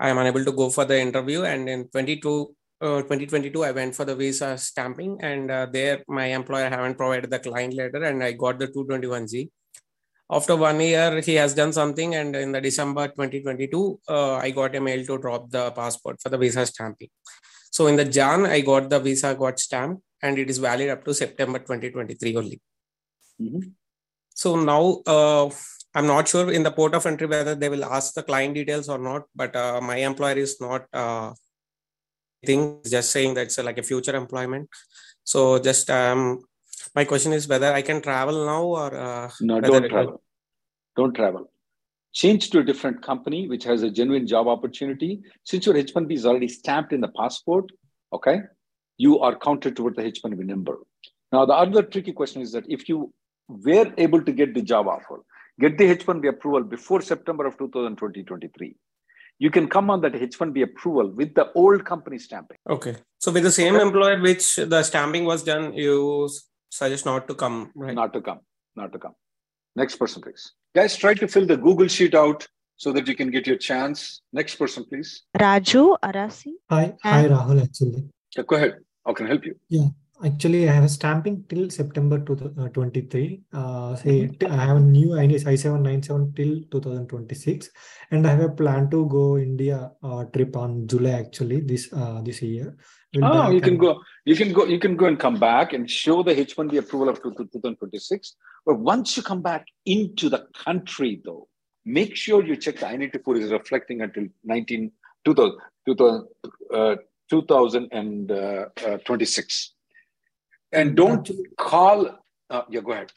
I 0.00 0.08
am 0.08 0.18
unable 0.18 0.44
to 0.44 0.52
go 0.52 0.68
for 0.70 0.84
the 0.84 0.98
interview. 1.00 1.42
And 1.42 1.68
in 1.68 1.88
22, 1.88 2.54
uh, 2.80 3.02
2022, 3.02 3.64
I 3.64 3.72
went 3.72 3.94
for 3.94 4.04
the 4.04 4.14
visa 4.14 4.56
stamping, 4.56 5.18
and 5.20 5.50
uh, 5.50 5.66
there 5.66 6.02
my 6.08 6.26
employer 6.26 6.68
haven't 6.68 6.96
provided 6.96 7.30
the 7.30 7.38
client 7.38 7.74
letter, 7.74 8.04
and 8.04 8.22
I 8.22 8.32
got 8.32 8.58
the 8.58 8.68
221G. 8.68 9.50
After 10.30 10.56
one 10.56 10.80
year, 10.80 11.20
he 11.20 11.34
has 11.34 11.54
done 11.54 11.72
something, 11.72 12.14
and 12.14 12.36
in 12.36 12.52
the 12.52 12.60
December 12.60 13.08
2022, 13.08 14.00
uh, 14.08 14.34
I 14.36 14.50
got 14.50 14.76
a 14.76 14.80
mail 14.80 15.04
to 15.06 15.18
drop 15.18 15.50
the 15.50 15.70
passport 15.72 16.20
for 16.20 16.28
the 16.28 16.38
visa 16.38 16.66
stamping. 16.66 17.08
So 17.70 17.86
in 17.86 17.96
the 17.96 18.04
Jan, 18.04 18.46
I 18.46 18.60
got 18.60 18.90
the 18.90 19.00
visa 19.00 19.34
got 19.34 19.58
stamped, 19.58 20.02
and 20.22 20.38
it 20.38 20.50
is 20.50 20.58
valid 20.58 20.90
up 20.90 21.04
to 21.04 21.14
September 21.14 21.58
2023 21.58 22.36
only. 22.36 22.60
Mm-hmm. 23.40 23.70
So 24.34 24.54
now 24.56 25.02
uh, 25.06 25.50
I'm 25.94 26.06
not 26.06 26.28
sure 26.28 26.52
in 26.52 26.62
the 26.62 26.70
port 26.70 26.94
of 26.94 27.06
entry 27.06 27.26
whether 27.26 27.54
they 27.54 27.68
will 27.68 27.84
ask 27.84 28.14
the 28.14 28.22
client 28.22 28.54
details 28.54 28.88
or 28.88 28.98
not, 28.98 29.24
but 29.34 29.56
uh, 29.56 29.80
my 29.80 29.96
employer 29.96 30.36
is 30.36 30.60
not 30.60 30.86
uh, 30.92 31.32
thing 32.44 32.80
just 32.88 33.10
saying 33.10 33.34
that 33.34 33.42
it's 33.46 33.58
like 33.58 33.78
a 33.78 33.82
future 33.82 34.14
employment. 34.14 34.68
So 35.24 35.58
just 35.58 35.90
um, 35.90 36.40
my 36.94 37.04
question 37.04 37.32
is 37.32 37.48
whether 37.48 37.72
I 37.72 37.82
can 37.82 38.00
travel 38.00 38.46
now 38.46 38.64
or 38.64 38.94
uh, 38.94 39.30
no, 39.40 39.60
don't 39.60 39.88
travel. 39.88 40.22
Don't 40.96 41.14
travel. 41.14 41.50
Change 42.12 42.50
to 42.50 42.60
a 42.60 42.64
different 42.64 43.02
company 43.02 43.48
which 43.48 43.64
has 43.64 43.82
a 43.82 43.90
genuine 43.90 44.26
job 44.26 44.48
opportunity. 44.48 45.20
Since 45.44 45.66
your 45.66 45.74
H1B 45.74 46.12
is 46.12 46.26
already 46.26 46.48
stamped 46.48 46.92
in 46.92 47.00
the 47.00 47.08
passport, 47.08 47.66
okay, 48.12 48.40
you 48.96 49.20
are 49.20 49.36
counted 49.38 49.76
toward 49.76 49.96
the 49.96 50.02
H1B 50.02 50.38
number. 50.38 50.78
Now, 51.30 51.44
the 51.44 51.52
other 51.52 51.82
tricky 51.82 52.12
question 52.12 52.42
is 52.42 52.52
that 52.52 52.64
if 52.68 52.88
you 52.88 53.12
were 53.48 53.92
able 53.98 54.22
to 54.22 54.32
get 54.32 54.54
the 54.54 54.62
job 54.62 54.88
offer, 54.88 55.22
get 55.60 55.78
the 55.78 55.94
H1B 55.94 56.28
approval 56.28 56.62
before 56.62 57.00
September 57.00 57.46
of 57.46 57.58
2023, 57.58 58.74
you 59.38 59.50
can 59.50 59.68
come 59.68 59.90
on 59.90 60.00
that 60.00 60.12
H1B 60.12 60.62
approval 60.62 61.10
with 61.10 61.34
the 61.34 61.52
old 61.52 61.84
company 61.84 62.18
stamping. 62.18 62.56
Okay. 62.68 62.96
So 63.18 63.32
with 63.32 63.44
the 63.44 63.52
same 63.52 63.76
okay. 63.76 63.82
employer 63.82 64.20
which 64.20 64.56
the 64.56 64.82
stamping 64.82 65.24
was 65.24 65.42
done, 65.42 65.74
you 65.74 66.28
suggest 66.70 67.06
not 67.06 67.28
to 67.28 67.34
come, 67.34 67.70
right? 67.74 67.94
Not 67.94 68.12
to 68.14 68.20
come. 68.20 68.40
Not 68.76 68.92
to 68.92 68.98
come. 68.98 69.14
Next 69.76 69.96
person, 69.96 70.22
please. 70.22 70.52
Guys, 70.74 70.96
try 70.96 71.14
to 71.14 71.28
fill 71.28 71.46
the 71.46 71.56
Google 71.56 71.88
sheet 71.88 72.14
out 72.14 72.46
so 72.76 72.92
that 72.92 73.06
you 73.06 73.14
can 73.14 73.30
get 73.30 73.46
your 73.46 73.56
chance. 73.56 74.22
Next 74.32 74.56
person, 74.56 74.84
please. 74.84 75.22
Raju 75.36 75.98
Arasi. 76.02 76.52
Hi, 76.70 76.94
hi 77.02 77.28
Rahul. 77.28 77.62
Actually, 77.62 78.08
yeah, 78.36 78.42
go 78.44 78.56
ahead. 78.56 78.78
How 79.06 79.12
can 79.12 79.26
I 79.26 79.28
help 79.30 79.44
you? 79.44 79.56
Yeah, 79.68 79.88
Actually, 80.24 80.68
I 80.68 80.72
have 80.72 80.84
a 80.84 80.88
stamping 80.88 81.44
till 81.48 81.70
September 81.70 82.18
2023. 82.18 83.40
Uh, 83.54 83.58
uh, 83.58 83.94
say 83.96 84.26
mm-hmm. 84.26 84.52
I 84.52 84.64
have 84.64 84.76
a 84.78 84.80
new 84.80 85.16
INS 85.16 85.44
I797 85.44 86.34
till 86.34 86.62
2026, 86.70 87.70
and 88.10 88.26
I 88.26 88.30
have 88.30 88.40
a 88.40 88.48
plan 88.48 88.90
to 88.90 89.06
go 89.06 89.38
India 89.38 89.92
uh, 90.02 90.24
trip 90.24 90.56
on 90.56 90.88
July 90.88 91.10
actually 91.10 91.60
this 91.60 91.92
uh, 91.92 92.20
this 92.22 92.42
year. 92.42 92.76
Will 93.14 93.24
oh, 93.24 93.50
you 93.50 93.60
can 93.60 93.78
go. 93.78 94.00
You 94.24 94.34
can 94.34 94.52
go. 94.52 94.64
You 94.64 94.80
can 94.80 94.96
go 94.96 95.06
and 95.06 95.18
come 95.18 95.38
back 95.38 95.72
and 95.72 95.88
show 95.88 96.22
the 96.24 96.34
H1B 96.34 96.78
approval 96.78 97.08
of 97.08 97.22
2026. 97.22 98.34
But 98.66 98.80
once 98.80 99.16
you 99.16 99.22
come 99.22 99.40
back 99.40 99.66
into 99.86 100.28
the 100.28 100.46
country, 100.52 101.22
though, 101.24 101.46
make 101.84 102.16
sure 102.16 102.44
you 102.44 102.56
check 102.56 102.78
the 102.80 102.88
I-94 102.88 103.38
is 103.38 103.52
reflecting 103.52 104.02
until 104.02 104.26
19 104.44 104.90
2000, 105.24 105.56
2000 107.30 108.30
uh, 108.30 108.56
2026 109.06 109.74
and 110.72 110.96
don't 110.96 111.20
actually, 111.20 111.44
call 111.56 112.06
uh, 112.50 112.62
yeah 112.68 112.80
go 112.80 112.92
ahead 112.92 113.12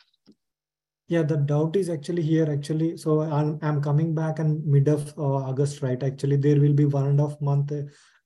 yeah 1.07 1.23
the 1.23 1.37
doubt 1.37 1.75
is 1.75 1.89
actually 1.89 2.21
here 2.21 2.49
actually 2.51 2.95
so 2.97 3.21
i'm, 3.21 3.59
I'm 3.61 3.81
coming 3.81 4.13
back 4.15 4.39
in 4.39 4.61
mid 4.65 4.87
of 4.87 5.13
uh, 5.17 5.49
august 5.49 5.81
right 5.81 6.01
actually 6.01 6.37
there 6.37 6.59
will 6.59 6.73
be 6.73 6.85
one 6.85 7.07
and 7.07 7.19
a 7.19 7.27
half 7.27 7.41
month 7.41 7.71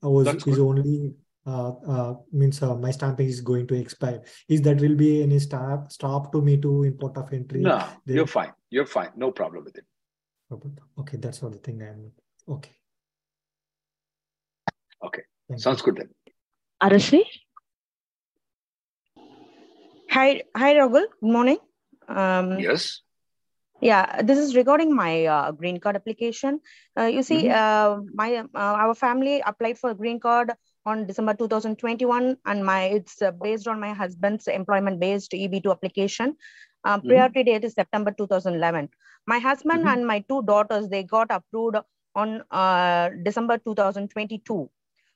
uh, 0.05 0.09
was 0.09 0.25
That's 0.25 0.47
is 0.47 0.55
good. 0.55 0.67
only 0.67 1.13
uh, 1.47 1.69
uh, 1.87 2.13
means 2.31 2.61
uh, 2.61 2.75
my 2.75 2.91
stamping 2.91 3.27
is 3.27 3.41
going 3.41 3.67
to 3.67 3.75
expire. 3.75 4.23
Is 4.49 4.61
that 4.63 4.81
will 4.81 4.95
be 4.95 5.21
any 5.21 5.39
stop 5.39 5.91
stop 5.91 6.31
to 6.31 6.41
me 6.41 6.57
to 6.57 6.83
import 6.83 7.17
of 7.17 7.31
entry? 7.33 7.61
No, 7.61 7.85
there? 8.05 8.17
you're 8.17 8.27
fine. 8.27 8.51
You're 8.69 8.85
fine. 8.85 9.09
No 9.15 9.31
problem 9.31 9.63
with 9.63 9.77
it. 9.77 9.85
Okay, 10.99 11.17
that's 11.17 11.43
all 11.43 11.49
the 11.49 11.57
thing 11.57 11.81
I'm 11.81 12.11
okay. 12.55 12.71
Okay, 15.03 15.21
Thank 15.47 15.61
sounds 15.61 15.79
you. 15.79 15.85
good 15.85 15.97
then. 15.97 16.09
Arashri? 16.81 17.23
Hi, 20.15 20.43
hi, 20.55 20.75
Rahul. 20.75 21.07
Good 21.19 21.29
morning. 21.29 21.57
Um, 22.07 22.57
yes. 22.57 23.01
Yeah, 23.81 24.21
this 24.21 24.37
is 24.37 24.55
regarding 24.55 24.95
my 24.95 25.25
uh, 25.25 25.51
green 25.51 25.77
card 25.77 25.97
application. 25.97 26.61
Uh, 26.97 27.07
you 27.15 27.21
see, 27.21 27.39
mm-hmm. 27.43 27.51
uh, 27.51 28.01
my 28.13 28.37
uh, 28.37 28.75
our 28.83 28.95
family 28.95 29.41
applied 29.45 29.77
for 29.77 29.89
a 29.89 29.93
green 29.93 30.21
card 30.21 30.53
on 30.85 31.05
December 31.05 31.33
2021, 31.33 32.37
and 32.45 32.65
my 32.65 32.83
it's 32.99 33.21
uh, 33.21 33.31
based 33.31 33.67
on 33.67 33.81
my 33.81 33.91
husband's 33.91 34.47
employment-based 34.47 35.33
EB2 35.33 35.69
application. 35.69 36.37
Uh, 36.85 36.97
mm-hmm. 36.97 37.09
Priority 37.09 37.43
date 37.43 37.65
is 37.65 37.73
September 37.73 38.13
2011. 38.17 38.87
My 39.27 39.39
husband 39.39 39.79
mm-hmm. 39.79 39.89
and 39.95 40.07
my 40.07 40.19
two 40.29 40.43
daughters 40.43 40.87
they 40.87 41.03
got 41.03 41.27
approved 41.29 41.75
on 42.15 42.39
December 43.23 43.57
2022. 43.57 44.69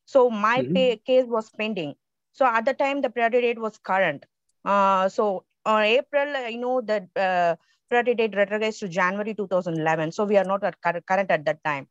So 0.04 0.30
my 0.30 0.58
mm-hmm. 0.58 0.74
pay, 0.74 0.98
case 0.98 1.26
was 1.26 1.50
pending. 1.58 1.96
So 2.34 2.46
at 2.46 2.66
the 2.66 2.74
time, 2.74 3.00
the 3.00 3.10
priority 3.10 3.40
date 3.40 3.60
was 3.60 3.78
current. 3.78 4.26
Uh, 4.65 5.10
so 5.10 5.45
on 5.65 5.84
April, 5.84 6.34
I 6.36 6.56
know 6.56 6.82
that 6.82 7.08
uh, 7.15 7.56
priority 7.89 8.15
date 8.15 8.36
retrogrades 8.36 8.80
to 8.80 8.88
January 8.88 9.34
2011. 9.34 10.12
So 10.12 10.26
we 10.26 10.38
are 10.38 10.43
not 10.43 10.63
at 10.63 10.82
current 10.82 11.32
at 11.32 11.45
that 11.45 11.63
time. 11.63 11.88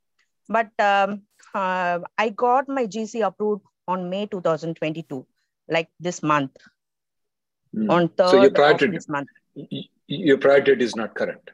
But 0.48 0.70
um, 0.78 1.22
uh, 1.54 2.00
I 2.16 2.30
got 2.30 2.68
my 2.68 2.86
GC 2.86 3.26
approved 3.26 3.62
on 3.86 4.08
May 4.08 4.26
2022, 4.26 5.26
like 5.68 5.88
this 6.00 6.22
month. 6.22 6.52
Mm. 7.74 7.90
On 7.90 8.08
third 8.08 8.30
so 8.30 8.42
your 8.42 8.50
priority, 8.50 8.86
this 8.88 9.08
month. 9.08 9.28
Your 10.06 10.38
priority 10.38 10.74
date 10.74 10.82
is 10.82 10.96
not 10.96 11.14
current. 11.14 11.50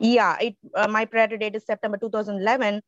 Yeah, 0.00 0.36
it 0.40 0.56
uh, 0.74 0.88
my 0.88 1.04
priority 1.04 1.38
date 1.38 1.54
is 1.54 1.64
September 1.64 1.98
2011, 1.98 2.82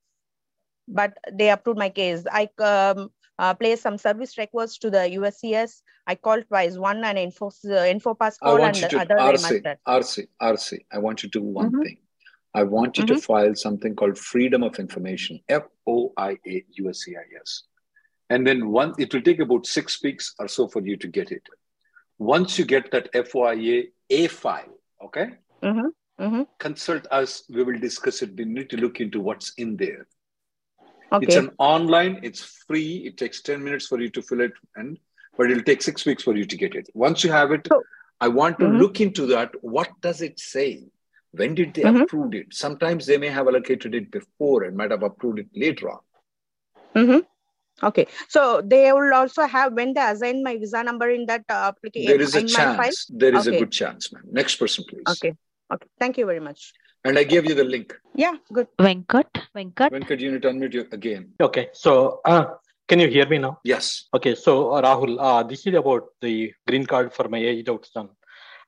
but 0.88 1.16
they 1.32 1.50
approved 1.50 1.78
my 1.78 1.88
case. 1.88 2.26
I 2.30 2.48
um, 2.58 3.10
uh, 3.38 3.54
place 3.54 3.80
some 3.80 3.98
service 3.98 4.38
requests 4.38 4.78
to 4.78 4.90
the 4.90 4.98
USCS. 5.18 5.82
I 6.06 6.14
called 6.14 6.44
twice, 6.48 6.78
one 6.78 7.04
and 7.04 7.18
info, 7.18 7.48
uh, 7.48 7.84
InfoPass 7.92 8.38
call 8.38 8.62
and 8.62 8.74
the 8.74 9.00
other 9.00 9.16
RC, 9.16 9.76
RC, 9.86 10.26
RC, 10.40 10.78
I 10.92 10.98
want 10.98 11.22
you 11.22 11.28
to 11.30 11.40
do 11.40 11.44
one 11.44 11.66
mm-hmm. 11.66 11.82
thing. 11.82 11.98
I 12.54 12.62
want 12.62 12.96
you 12.96 13.04
mm-hmm. 13.04 13.16
to 13.16 13.20
file 13.20 13.54
something 13.54 13.94
called 13.94 14.16
Freedom 14.16 14.62
of 14.62 14.78
Information, 14.78 15.40
F-O-I-A 15.48 16.64
USCIS. 16.80 17.62
And 18.30 18.46
then 18.46 18.70
one, 18.70 18.94
it 18.98 19.12
will 19.12 19.22
take 19.22 19.40
about 19.40 19.66
six 19.66 20.02
weeks 20.02 20.34
or 20.38 20.48
so 20.48 20.66
for 20.66 20.80
you 20.80 20.96
to 20.96 21.06
get 21.06 21.30
it. 21.32 21.42
Once 22.18 22.58
you 22.58 22.64
get 22.64 22.90
that 22.92 23.12
FOIA 23.12 23.88
A 24.10 24.26
file, 24.28 24.78
okay, 25.04 25.32
Mm-hmm. 25.62 26.24
Mm-hmm. 26.24 26.42
consult 26.58 27.06
us. 27.10 27.42
We 27.50 27.62
will 27.62 27.78
discuss 27.78 28.22
it. 28.22 28.36
We 28.36 28.44
need 28.44 28.70
to 28.70 28.76
look 28.76 29.00
into 29.00 29.20
what's 29.20 29.52
in 29.58 29.76
there. 29.76 30.06
Okay. 31.12 31.26
It's 31.26 31.36
an 31.36 31.50
online, 31.58 32.20
it's 32.22 32.42
free. 32.66 32.96
It 33.06 33.16
takes 33.16 33.40
10 33.42 33.62
minutes 33.62 33.86
for 33.86 34.00
you 34.00 34.10
to 34.10 34.22
fill 34.22 34.40
it, 34.40 34.52
and 34.74 34.98
but 35.38 35.50
it'll 35.50 35.62
take 35.62 35.82
six 35.82 36.04
weeks 36.06 36.22
for 36.22 36.34
you 36.34 36.44
to 36.44 36.56
get 36.56 36.74
it. 36.74 36.88
Once 36.94 37.22
you 37.22 37.30
have 37.30 37.52
it, 37.52 37.68
I 38.20 38.28
want 38.28 38.58
to 38.58 38.64
Mhm. 38.64 38.78
look 38.80 39.00
into 39.00 39.26
that. 39.26 39.50
What 39.62 39.90
does 40.00 40.22
it 40.22 40.40
say? 40.40 40.84
When 41.32 41.54
did 41.54 41.74
they 41.74 41.82
Mhm. 41.82 42.02
approve 42.04 42.34
it? 42.34 42.54
Sometimes 42.54 43.06
they 43.06 43.18
may 43.18 43.28
have 43.28 43.46
allocated 43.46 43.94
it 43.94 44.10
before 44.10 44.64
and 44.64 44.76
might 44.76 44.90
have 44.90 45.02
approved 45.02 45.38
it 45.40 45.48
later 45.54 45.90
on. 45.90 46.00
Mm-hmm. 46.94 47.20
Okay. 47.88 48.06
So 48.28 48.62
they 48.62 48.90
will 48.92 49.12
also 49.12 49.42
have 49.42 49.74
when 49.74 49.92
they 49.92 50.00
assign 50.00 50.42
my 50.42 50.56
visa 50.56 50.82
number 50.82 51.10
in 51.10 51.26
that 51.26 51.44
uh, 51.50 51.72
application 51.74 52.06
There 52.12 52.20
is 52.22 52.34
a 52.34 52.38
in 52.38 52.46
my 52.46 52.50
file. 52.50 52.76
chance. 52.76 53.06
There 53.10 53.34
is 53.34 53.46
okay. 53.46 53.56
a 53.56 53.60
good 53.60 53.72
chance, 53.72 54.12
ma'am. 54.12 54.24
Next 54.30 54.56
person, 54.56 54.84
please. 54.88 55.04
Okay. 55.06 55.34
Okay. 55.72 55.88
Thank 55.98 56.16
you 56.16 56.24
very 56.24 56.40
much. 56.40 56.72
And 57.06 57.18
I 57.18 57.24
gave 57.24 57.46
you 57.48 57.54
the 57.54 57.64
link. 57.64 57.94
Yeah. 58.14 58.34
Good. 58.52 58.68
Venkat. 58.78 59.30
Venkat. 59.54 59.90
Venkat, 59.90 60.20
you 60.20 60.32
need 60.32 60.42
to 60.42 60.48
unmute 60.48 60.74
you 60.74 60.86
again. 60.92 61.32
Okay, 61.40 61.68
so 61.72 62.20
uh, 62.24 62.44
can 62.88 62.98
you 63.00 63.08
hear 63.08 63.26
me 63.28 63.38
now? 63.38 63.58
Yes. 63.64 64.06
Okay, 64.14 64.34
so 64.34 64.72
uh, 64.72 64.82
Rahul, 64.82 65.16
uh, 65.20 65.42
this 65.42 65.66
is 65.66 65.74
about 65.74 66.04
the 66.20 66.52
green 66.66 66.86
card 66.86 67.12
for 67.12 67.28
my 67.28 67.38
aged 67.38 67.68
out 67.68 67.86
son. 67.86 68.08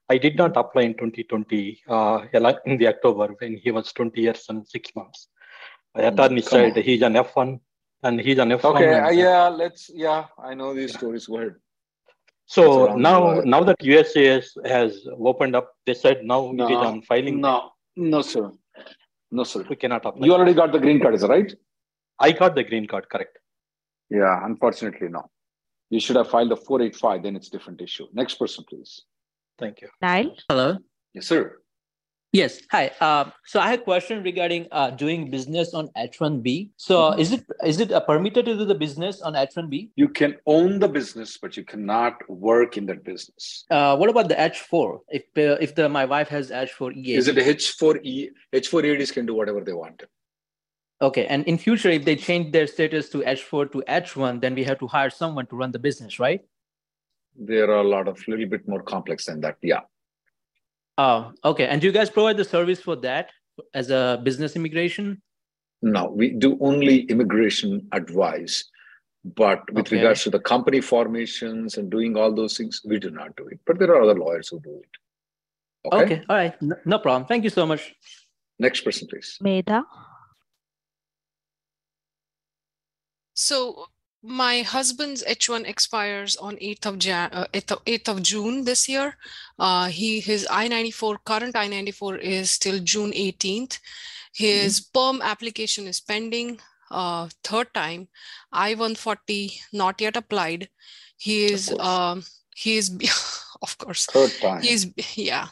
I 0.08 0.18
did 0.18 0.36
not 0.36 0.56
apply 0.56 0.82
in 0.82 0.94
2020 0.94 1.82
uh, 1.88 2.20
in 2.64 2.78
the 2.78 2.88
October 2.88 3.34
when 3.38 3.56
he 3.56 3.70
was 3.70 3.92
20 3.92 4.20
years 4.20 4.46
and 4.48 4.66
six 4.66 4.90
months. 4.96 5.28
The 5.94 6.08
attorney 6.08 6.40
come 6.42 6.50
said 6.50 6.76
on. 6.78 6.82
he's 6.82 7.02
an 7.02 7.14
F1 7.14 7.60
and 8.04 8.20
he's 8.20 8.38
an 8.38 8.50
F1. 8.50 8.64
Okay. 8.76 8.94
uh, 8.94 9.10
yeah. 9.10 9.48
Let's. 9.48 9.90
Yeah. 9.92 10.24
I 10.42 10.54
know 10.54 10.74
these 10.74 10.94
stories. 10.94 11.26
Go 11.26 11.38
ahead. 11.38 11.56
So 12.46 12.94
now, 12.96 13.40
now 13.40 13.62
that 13.64 13.78
USAS 13.80 14.46
has 14.66 15.06
opened 15.20 15.54
up, 15.54 15.74
they 15.84 15.92
said 15.92 16.24
now 16.24 16.48
it 16.48 16.52
is 16.54 16.70
No, 16.70 16.76
on 16.78 17.02
filing. 17.02 17.42
No, 17.42 17.72
no, 17.98 18.22
sir. 18.22 18.50
No, 19.30 19.44
sir. 19.44 19.64
We 19.68 19.76
cannot 19.76 20.06
apply. 20.06 20.24
You 20.24 20.32
already 20.32 20.54
got 20.54 20.72
the 20.72 20.78
green 20.78 21.00
card, 21.00 21.14
is 21.14 21.20
that 21.22 21.30
right? 21.30 21.52
I 22.18 22.32
got 22.32 22.54
the 22.54 22.64
green 22.64 22.86
card, 22.86 23.08
correct? 23.10 23.38
Yeah, 24.08 24.44
unfortunately, 24.44 25.08
no. 25.08 25.30
You 25.90 26.00
should 26.00 26.16
have 26.16 26.28
filed 26.28 26.52
a 26.52 26.56
485, 26.56 27.22
then 27.22 27.36
it's 27.36 27.48
different 27.48 27.80
issue. 27.80 28.06
Next 28.12 28.34
person, 28.34 28.64
please. 28.68 29.02
Thank 29.58 29.80
you. 29.80 29.88
Nile. 30.00 30.34
Hello. 30.48 30.78
Yes, 31.14 31.26
sir. 31.26 31.60
Yes. 32.32 32.60
Hi. 32.70 32.90
Uh, 33.00 33.30
so 33.46 33.58
I 33.58 33.70
have 33.70 33.80
a 33.80 33.82
question 33.82 34.22
regarding 34.22 34.66
uh, 34.70 34.90
doing 34.90 35.30
business 35.30 35.72
on 35.72 35.88
H1B. 35.96 36.70
So 36.76 37.12
Mhm. 37.12 37.18
is 37.18 37.32
it 37.32 37.44
is 37.64 37.80
it 37.80 37.90
uh, 37.90 38.00
permitted 38.00 38.44
to 38.44 38.54
do 38.56 38.66
the 38.66 38.74
business 38.74 39.22
on 39.22 39.32
H1B? 39.32 39.90
You 39.96 40.08
can 40.10 40.36
own 40.44 40.78
the 40.78 40.88
business, 40.88 41.38
but 41.38 41.56
you 41.56 41.64
cannot 41.64 42.20
work 42.28 42.76
in 42.76 42.84
that 42.86 43.02
business. 43.02 43.64
Uh, 43.70 43.96
what 43.96 44.10
about 44.10 44.28
the 44.28 44.34
H4? 44.34 45.00
If 45.08 45.22
uh, 45.38 45.56
if 45.66 45.74
the 45.74 45.88
my 45.88 46.04
wife 46.04 46.28
has 46.28 46.50
H4 46.50 46.94
EAD? 46.96 47.16
Is 47.16 47.28
it 47.28 47.36
H4E? 47.36 48.28
H4EADs 48.52 49.12
can 49.12 49.24
do 49.24 49.34
whatever 49.34 49.62
they 49.62 49.72
want. 49.72 50.02
Okay. 51.00 51.26
And 51.26 51.46
in 51.46 51.56
future, 51.56 51.88
if 51.88 52.04
they 52.04 52.16
change 52.16 52.52
their 52.52 52.66
status 52.66 53.08
to 53.10 53.18
H4 53.22 53.72
to 53.72 53.82
H1, 53.88 54.40
then 54.42 54.54
we 54.54 54.64
have 54.64 54.78
to 54.80 54.86
hire 54.86 55.08
someone 55.10 55.46
to 55.46 55.56
run 55.56 55.72
the 55.72 55.78
business, 55.78 56.18
right? 56.18 56.42
There 57.36 57.70
are 57.70 57.80
a 57.80 57.88
lot 57.88 58.06
of 58.08 58.20
little 58.28 58.46
bit 58.46 58.68
more 58.68 58.82
complex 58.82 59.24
than 59.26 59.40
that. 59.40 59.56
Yeah. 59.62 59.80
Oh, 60.98 61.32
okay. 61.44 61.66
And 61.68 61.80
do 61.80 61.86
you 61.86 61.92
guys 61.92 62.10
provide 62.10 62.36
the 62.36 62.44
service 62.44 62.80
for 62.80 62.96
that 62.96 63.30
as 63.72 63.90
a 63.90 64.20
business 64.24 64.56
immigration? 64.56 65.22
No, 65.80 66.10
we 66.10 66.30
do 66.30 66.58
only 66.60 67.02
immigration 67.02 67.88
advice. 67.92 68.64
But 69.24 69.60
with 69.72 69.86
Okay. 69.86 69.96
regards 69.96 70.22
to 70.24 70.30
the 70.30 70.40
company 70.40 70.80
formations 70.80 71.76
and 71.76 71.90
doing 71.90 72.16
all 72.16 72.32
those 72.32 72.56
things, 72.56 72.82
we 72.84 72.98
do 72.98 73.10
not 73.10 73.36
do 73.36 73.46
it. 73.46 73.60
But 73.66 73.78
there 73.78 73.94
are 73.94 74.02
other 74.02 74.18
lawyers 74.18 74.48
who 74.48 74.60
do 74.60 74.80
it. 74.82 74.90
Okay. 75.92 76.04
Okay. 76.04 76.24
All 76.28 76.36
right. 76.36 76.62
No, 76.62 76.76
no 76.84 76.98
problem. 76.98 77.26
Thank 77.26 77.44
you 77.44 77.50
so 77.50 77.64
much. 77.66 77.94
Next 78.58 78.80
person, 78.80 79.06
please. 79.08 79.38
Medha. 79.42 79.84
So 83.34 83.86
my 84.28 84.62
husband's 84.62 85.24
H1 85.24 85.66
expires 85.66 86.36
on 86.36 86.56
8th 86.56 86.86
of 86.86 86.98
Jan, 86.98 87.30
uh, 87.32 87.46
8th, 87.52 87.72
of, 87.72 87.84
8th 87.84 88.08
of 88.08 88.22
June 88.22 88.64
this 88.64 88.88
year. 88.88 89.16
Uh, 89.58 89.86
he 89.88 90.20
his 90.20 90.46
I-94 90.50 91.18
current 91.24 91.56
I-94 91.56 92.18
is 92.20 92.58
till 92.58 92.78
June 92.80 93.12
18th. 93.12 93.78
His 94.34 94.80
perm 94.80 95.20
application 95.22 95.86
is 95.86 96.00
pending. 96.00 96.60
Uh, 96.90 97.28
third 97.44 97.72
time, 97.74 98.08
I-140 98.52 99.60
not 99.72 100.00
yet 100.00 100.16
applied. 100.16 100.68
He 101.16 101.46
is 101.46 101.74
um 101.80 102.24
he 102.54 102.76
is 102.76 102.90
of 103.62 103.76
course 103.78 104.06
Third 104.06 104.32
time. 104.40 104.62
he 104.62 104.70
is 104.70 104.92
yeah 105.16 105.48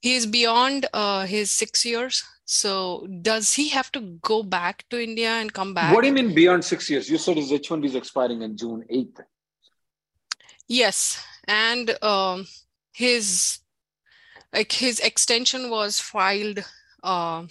he 0.00 0.14
is 0.16 0.26
beyond 0.26 0.86
uh, 0.92 1.26
his 1.26 1.50
six 1.50 1.84
years. 1.84 2.24
So 2.46 3.08
does 3.22 3.54
he 3.54 3.68
have 3.70 3.90
to 3.92 4.00
go 4.22 4.44
back 4.44 4.84
to 4.90 5.02
India 5.02 5.30
and 5.30 5.52
come 5.52 5.74
back? 5.74 5.92
What 5.92 6.02
do 6.02 6.06
you 6.06 6.14
mean 6.14 6.32
beyond 6.32 6.64
six 6.64 6.88
years? 6.88 7.10
You 7.10 7.18
said 7.18 7.36
his 7.36 7.50
H1B 7.50 7.86
is 7.86 7.94
expiring 7.96 8.42
on 8.44 8.56
June 8.56 8.84
8th. 8.90 9.20
Yes, 10.68 11.22
and 11.46 12.02
um, 12.02 12.46
his 12.92 13.58
like 14.52 14.72
his 14.72 15.00
extension 15.00 15.70
was 15.70 15.98
filed 15.98 16.64
uh, 17.02 17.44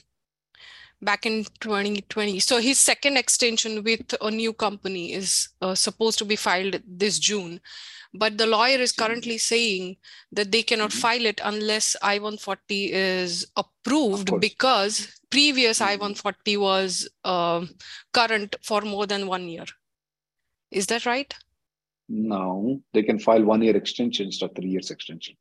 back 1.01 1.25
in 1.25 1.45
2020. 1.59 2.39
So 2.39 2.59
his 2.59 2.79
second 2.79 3.17
extension 3.17 3.83
with 3.83 4.15
a 4.21 4.31
new 4.31 4.53
company 4.53 5.13
is 5.13 5.49
uh, 5.61 5.75
supposed 5.75 6.17
to 6.19 6.25
be 6.25 6.37
filed 6.37 6.81
this 6.87 7.19
June. 7.19 7.59
But 8.17 8.37
the 8.37 8.45
lawyer 8.45 8.77
is 8.77 8.91
currently 8.91 9.37
saying 9.37 9.97
that 10.31 10.51
they 10.51 10.63
cannot 10.63 10.93
file 10.93 11.25
it 11.25 11.41
unless 11.43 11.95
I-140 12.01 12.57
is 12.69 13.47
approved 13.57 14.39
because 14.39 15.19
previous 15.29 15.81
I-140 15.81 16.57
was 16.57 17.09
um, 17.23 17.69
current 18.13 18.55
for 18.63 18.81
more 18.81 19.05
than 19.05 19.27
one 19.27 19.47
year. 19.49 19.65
Is 20.71 20.87
that 20.87 21.05
right? 21.05 21.33
No, 22.07 22.81
they 22.93 23.03
can 23.03 23.19
file 23.19 23.43
one 23.43 23.61
year 23.61 23.75
extension 23.75 24.27
instead 24.27 24.49
of 24.49 24.55
three 24.55 24.69
years 24.69 24.91
extension. 24.91 25.35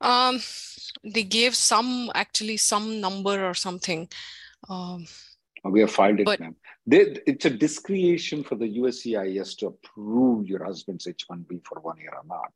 Um, 0.00 0.40
they 1.04 1.22
gave 1.22 1.54
some 1.54 2.10
actually 2.14 2.56
some 2.56 3.00
number 3.00 3.48
or 3.48 3.54
something. 3.54 4.08
Um, 4.68 5.06
We 5.64 5.80
have 5.80 5.92
filed 5.92 6.20
it, 6.20 6.24
But- 6.24 6.40
ma'am. 6.40 6.56
They, 6.84 7.16
it's 7.26 7.44
a 7.44 7.50
discretion 7.50 8.42
for 8.42 8.56
the 8.56 8.78
USCIS 8.78 9.56
to 9.58 9.66
approve 9.68 10.48
your 10.48 10.64
husband's 10.64 11.06
H1B 11.06 11.64
for 11.64 11.78
one 11.80 11.96
year 11.98 12.12
or 12.12 12.24
not. 12.26 12.52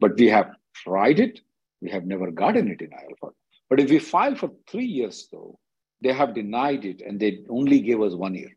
But 0.00 0.16
we 0.16 0.28
have 0.28 0.52
tried 0.74 1.20
it. 1.20 1.40
We 1.82 1.90
have 1.90 2.06
never 2.06 2.30
gotten 2.30 2.68
it 2.68 2.80
in 2.80 2.88
IL4. 2.88 3.32
But 3.68 3.80
if 3.80 3.90
we 3.90 3.98
file 3.98 4.34
for 4.34 4.50
three 4.66 4.86
years, 4.86 5.28
though, 5.30 5.58
they 6.00 6.12
have 6.12 6.34
denied 6.34 6.86
it 6.86 7.02
and 7.02 7.20
they 7.20 7.44
only 7.50 7.80
gave 7.80 8.00
us 8.00 8.14
one 8.14 8.34
year. 8.34 8.56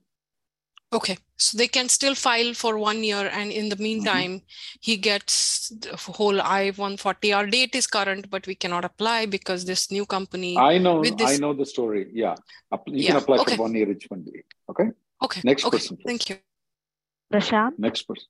okay, 0.94 1.18
so 1.40 1.58
they 1.58 1.68
can 1.68 1.88
still 1.90 2.16
file 2.16 2.54
for 2.54 2.78
one 2.78 3.04
year, 3.04 3.30
and 3.34 3.52
in 3.52 3.70
the 3.70 3.76
Mm-hmm. 3.76 3.84
meantime, 3.84 4.42
he 4.82 4.98
gets 4.98 5.70
the 5.70 5.96
whole 5.96 6.42
I-140. 6.42 7.36
Our 7.36 7.48
date 7.48 7.76
is 7.76 7.88
current, 7.88 8.30
but 8.30 8.46
we 8.46 8.56
cannot 8.56 8.86
apply 8.86 9.26
because 9.26 9.66
this 9.66 9.90
new 9.92 10.06
company. 10.06 10.58
I 10.58 10.78
know, 10.78 11.00
with 11.00 11.22
I 11.22 11.38
know 11.38 11.54
the 11.54 11.66
story. 11.66 12.10
Yeah. 12.14 12.36
You 12.72 12.80
Yeah, 12.88 13.08
can 13.08 13.18
apply 13.24 13.38
okay. 13.38 13.56
for 13.56 13.64
one 13.64 13.74
year 13.74 13.88
H1B. 13.88 14.28
Okay. 14.70 14.90
Okay. 15.22 15.42
Next 15.44 15.66
okay. 15.66 15.78
person, 15.78 15.98
please. 15.98 16.06
Thank 16.06 16.30
you. 16.30 16.36
Prashant. 17.34 17.80
Next 17.80 18.04
person. 18.04 18.26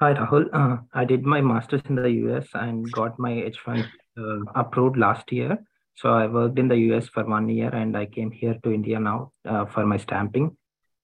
Hi, 0.00 0.14
Rahul. 0.14 0.48
Uh, 0.52 0.76
I 0.94 1.04
did 1.04 1.24
my 1.24 1.40
master's 1.40 1.82
in 1.88 1.96
the 1.96 2.10
US 2.24 2.46
and 2.54 2.90
got 2.92 3.18
my 3.18 3.32
H1 3.32 3.84
uh, 4.16 4.40
approved 4.54 4.96
last 4.96 5.32
year. 5.32 5.58
So 5.96 6.10
I 6.10 6.26
worked 6.28 6.58
in 6.58 6.68
the 6.68 6.76
US 6.88 7.08
for 7.08 7.24
one 7.24 7.48
year 7.48 7.70
and 7.74 7.96
I 7.96 8.06
came 8.06 8.30
here 8.30 8.56
to 8.62 8.72
India 8.72 9.00
now 9.00 9.32
uh, 9.44 9.66
for 9.66 9.84
my 9.84 9.96
stamping. 9.96 10.56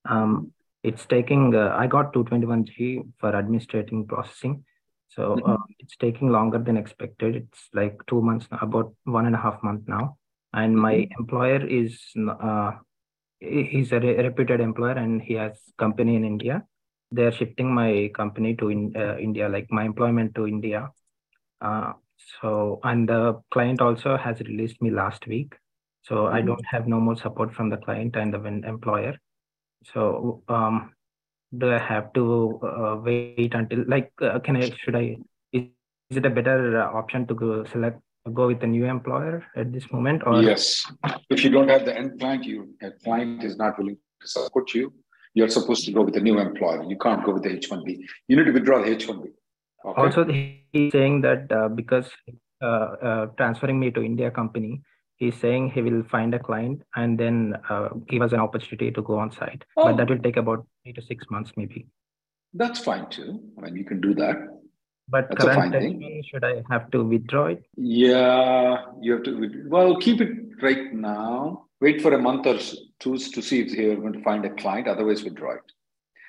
Um, 0.09 0.53
it's 0.85 1.07
taking, 1.07 1.55
uh, 1.55 1.75
I 1.77 1.87
got 1.87 2.13
221G 2.13 3.03
for 3.19 3.35
administrating 3.35 4.07
processing. 4.07 4.65
So 5.09 5.41
uh, 5.47 5.57
it's 5.79 5.97
taking 5.97 6.29
longer 6.29 6.59
than 6.59 6.77
expected. 6.77 7.37
It's 7.37 7.69
like 7.73 7.97
two 8.07 8.21
months, 8.21 8.47
now, 8.51 8.59
about 8.63 8.95
one 9.05 9.27
and 9.27 9.35
a 9.35 9.39
half 9.39 9.63
month 9.63 9.89
now. 9.89 10.19
And 10.53 10.77
my 10.77 11.09
employer 11.19 11.65
is, 11.67 12.01
uh, 12.17 12.73
he's 13.41 13.93
a 13.93 14.01
re- 14.01 14.23
reputed 14.23 14.61
employer 14.61 14.93
and 14.93 15.21
he 15.21 15.35
has 15.35 15.59
company 15.79 16.17
in 16.17 16.25
India 16.25 16.65
they're 17.15 17.33
shifting 17.33 17.73
my 17.73 18.11
company 18.15 18.55
to 18.57 18.69
in, 18.71 18.93
uh, 18.97 19.17
India, 19.19 19.49
like 19.49 19.71
my 19.71 19.85
employment 19.85 20.35
to 20.35 20.47
India. 20.47 20.91
Uh, 21.61 21.93
so, 22.41 22.81
and 22.83 23.09
the 23.09 23.41
client 23.51 23.81
also 23.81 24.17
has 24.17 24.41
released 24.41 24.83
me 24.83 24.91
last 24.91 25.27
week. 25.27 25.55
So 26.03 26.27
I 26.27 26.41
Mhm. 26.41 26.47
don't 26.47 26.67
have 26.67 26.87
no 26.89 27.01
more 27.01 27.17
support 27.17 27.55
from 27.55 27.71
the 27.71 27.77
client 27.77 28.17
and 28.17 28.35
the 28.35 28.45
employer. 28.45 29.17
So, 29.93 30.43
um, 30.49 30.93
do 31.57 31.73
I 31.73 31.79
have 31.79 32.13
to 32.15 32.61
uh, 32.63 32.97
wait 33.03 33.55
until 33.55 33.85
like, 33.87 34.11
uh, 34.21 34.39
can 34.41 34.57
I, 34.57 34.71
should 34.71 34.97
I, 34.97 35.17
is, 35.53 35.65
is 36.11 36.17
it 36.17 36.27
a 36.27 36.31
better 36.31 36.81
uh, 36.81 36.93
option 36.93 37.27
to 37.27 37.35
go 37.35 37.65
select, 37.65 38.01
go 38.33 38.47
with 38.47 38.63
a 38.63 38.67
new 38.67 38.87
employer 38.87 39.45
at 39.57 39.73
this 39.73 39.91
moment 39.93 40.23
or? 40.27 40.43
Yes. 40.43 40.91
If 41.31 41.45
you 41.45 41.51
don't 41.51 41.69
have 41.69 41.85
the 41.85 41.97
end 41.97 42.19
client, 42.19 42.45
you 42.45 42.75
a 42.83 42.91
client 42.91 43.45
is 43.45 43.57
not 43.57 43.79
willing 43.79 43.99
to 44.23 44.29
support 44.29 44.75
you. 44.75 44.93
You're 45.35 45.49
supposed 45.49 45.85
to 45.87 45.93
go 45.93 46.03
with 46.03 46.17
a 46.17 46.21
new 46.21 46.39
employer. 46.39 46.85
You 46.85 46.97
can't 46.97 47.25
go 47.25 47.33
with 47.33 47.43
the 47.43 47.51
H1B. 47.51 47.99
You 48.29 48.37
need 48.37 48.45
to 48.45 48.53
withdraw 48.53 48.83
the 48.83 48.95
H1B. 48.95 49.27
Okay. 49.85 50.01
Also, 50.01 50.25
he's 50.25 50.93
saying 50.93 51.21
that 51.23 51.51
uh, 51.53 51.69
because 51.69 52.09
uh, 52.63 52.67
uh, 52.67 53.27
transferring 53.37 53.79
me 53.79 53.91
to 53.91 54.03
India 54.03 54.31
company, 54.31 54.81
he's 55.25 55.41
saying 55.45 55.71
he 55.71 55.83
will 55.83 56.03
find 56.15 56.35
a 56.35 56.39
client 56.39 56.83
and 56.95 57.19
then 57.19 57.55
uh, 57.69 57.89
give 58.09 58.23
us 58.23 58.33
an 58.33 58.41
opportunity 58.41 58.91
to 58.91 59.03
go 59.03 59.19
on 59.19 59.31
site. 59.33 59.65
Oh. 59.77 59.85
But 59.85 59.97
that 59.99 60.11
will 60.11 60.23
take 60.27 60.37
about 60.37 60.67
three 60.83 60.93
to 60.93 61.03
six 61.03 61.25
months, 61.31 61.53
maybe. 61.57 61.87
That's 62.53 62.81
fine 62.81 63.09
too. 63.11 63.41
I 63.59 63.63
mean, 63.63 63.77
you 63.77 63.85
can 63.85 64.01
do 64.01 64.15
that. 64.15 64.37
But 65.09 65.29
That's 65.31 65.45
a 65.45 65.49
current 65.49 65.73
thing. 65.73 66.23
Should 66.31 66.45
I 66.45 66.63
have 66.71 66.91
to 66.93 67.05
withdraw 67.05 67.47
it? 67.47 67.65
Yeah, 67.77 68.77
you 69.01 69.13
have 69.13 69.23
to. 69.25 69.65
Well, 69.67 69.97
keep 69.97 70.21
it 70.21 70.31
right 70.63 70.95
now. 70.95 71.67
Wait 71.81 72.01
for 72.01 72.15
a 72.15 72.19
month 72.19 72.47
or 72.47 72.59
two 73.01 73.19
to 73.19 73.43
see 73.43 73.61
if 73.61 73.73
you're 73.73 73.97
going 73.97 74.15
to 74.15 74.23
find 74.23 74.47
a 74.47 74.51
client. 74.63 74.89
Otherwise, 74.89 75.25
withdraw 75.25 75.57
it. 75.57 75.69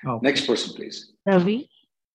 Okay. 0.06 0.20
Next 0.28 0.46
person, 0.46 0.76
please. 0.76 1.14
Ravi, 1.26 1.70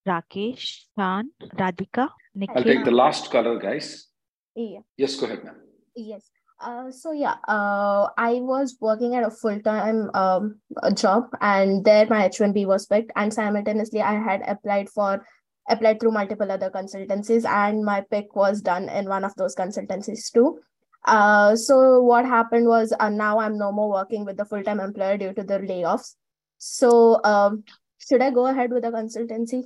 Rakesh, 0.07 0.67
Shan, 0.99 1.31
Radhika, 1.63 2.11
Nikhil. 2.35 2.57
I'll 2.57 2.65
take 2.65 2.85
the 2.85 2.91
last 2.91 3.31
color, 3.31 3.59
guys. 3.59 4.07
Yeah. 4.55 4.81
Yes, 4.99 5.17
go 5.17 5.27
ahead, 5.27 5.45
ma'am. 5.45 5.57
Yes. 5.97 6.29
Uh, 6.61 6.91
so 6.91 7.13
yeah, 7.13 7.37
uh, 7.49 8.09
I 8.19 8.41
was 8.43 8.77
working 8.81 9.15
at 9.15 9.25
a 9.25 9.31
full-time 9.31 10.11
um, 10.13 10.61
job, 10.95 11.25
and 11.41 11.85
there 11.85 12.07
my 12.07 12.27
H-1B 12.27 12.67
was 12.67 12.87
picked, 12.87 13.13
and 13.17 13.33
simultaneously 13.33 14.03
I 14.03 14.15
had 14.15 14.43
applied 14.47 14.91
for 14.91 15.25
applied 15.71 16.01
through 16.01 16.11
multiple 16.11 16.51
other 16.51 16.71
consultancies, 16.71 17.47
and 17.49 17.85
my 17.85 18.03
pick 18.11 18.37
was 18.37 18.61
done 18.61 18.89
in 18.91 19.09
one 19.09 19.25
of 19.25 19.35
those 19.37 19.57
consultancies 19.57 20.31
too. 20.31 20.59
Uh, 21.07 21.57
so 21.57 22.03
what 22.03 22.27
happened 22.27 22.67
was 22.67 22.93
uh, 23.01 23.09
now 23.09 23.39
I'm 23.39 23.57
no 23.57 23.73
more 23.73 23.89
working 23.89 24.27
with 24.27 24.37
the 24.37 24.45
full-time 24.45 24.81
employer 24.81 25.17
due 25.17 25.33
to 25.33 25.43
the 25.43 25.61
layoffs. 25.61 26.15
So 26.59 27.23
um, 27.25 27.65
should 27.99 28.21
I 28.21 28.31
go 28.31 28.47
ahead 28.47 28.71
with 28.71 28.83
the 28.83 28.91
consultancy? 28.91 29.65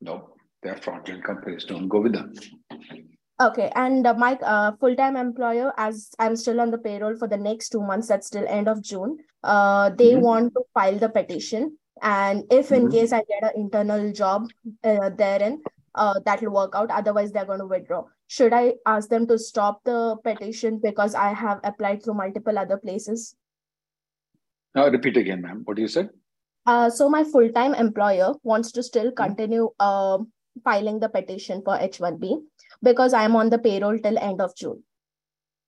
No, 0.00 0.34
they're 0.62 0.76
fraudulent 0.76 1.24
companies. 1.24 1.64
Don't 1.64 1.88
go 1.88 2.00
with 2.00 2.14
them. 2.14 2.34
Okay, 3.40 3.70
and 3.76 4.04
uh, 4.04 4.14
my 4.14 4.34
uh, 4.42 4.72
full-time 4.80 5.16
employer, 5.16 5.72
as 5.76 6.10
I'm 6.18 6.34
still 6.34 6.60
on 6.60 6.72
the 6.72 6.78
payroll 6.78 7.16
for 7.16 7.28
the 7.28 7.36
next 7.36 7.68
two 7.68 7.80
months, 7.80 8.08
that's 8.08 8.30
till 8.30 8.46
end 8.48 8.66
of 8.68 8.82
June. 8.82 9.18
Uh, 9.44 9.90
they 9.90 10.14
Mhm. 10.14 10.22
want 10.22 10.54
to 10.54 10.64
file 10.74 10.98
the 10.98 11.08
petition, 11.08 11.78
and 12.02 12.42
if 12.50 12.72
in 12.72 12.86
Mhm. 12.88 12.90
case 12.90 13.12
I 13.12 13.22
get 13.28 13.44
an 13.44 13.60
internal 13.60 14.10
job 14.12 14.48
uh, 14.82 15.10
therein, 15.10 15.62
uh, 15.94 16.18
that 16.24 16.42
will 16.42 16.50
work 16.50 16.74
out. 16.74 16.90
Otherwise, 16.90 17.30
they're 17.30 17.44
going 17.44 17.60
to 17.60 17.66
withdraw. 17.66 18.02
Should 18.26 18.52
I 18.52 18.74
ask 18.86 19.08
them 19.08 19.26
to 19.28 19.38
stop 19.38 19.84
the 19.84 20.16
petition 20.24 20.80
because 20.80 21.14
I 21.14 21.28
have 21.32 21.60
applied 21.62 22.02
through 22.02 22.14
multiple 22.14 22.58
other 22.58 22.76
places? 22.76 23.36
Now, 24.74 24.88
repeat 24.88 25.16
again, 25.16 25.42
ma'am. 25.42 25.62
What 25.64 25.78
you 25.78 25.86
said? 25.86 26.10
Uh, 26.66 26.90
so 26.90 27.08
my 27.08 27.22
full-time 27.22 27.74
employer 27.74 28.34
wants 28.42 28.72
to 28.72 28.82
still 28.82 29.12
continue 29.12 29.70
uh, 29.78 30.18
filing 30.64 30.98
the 30.98 31.08
petition 31.08 31.62
for 31.62 31.76
H-1B 31.78 32.42
because 32.82 33.12
I'm 33.12 33.36
on 33.36 33.50
the 33.50 33.58
payroll 33.58 33.98
till 33.98 34.18
end 34.18 34.40
of 34.40 34.54
June. 34.56 34.82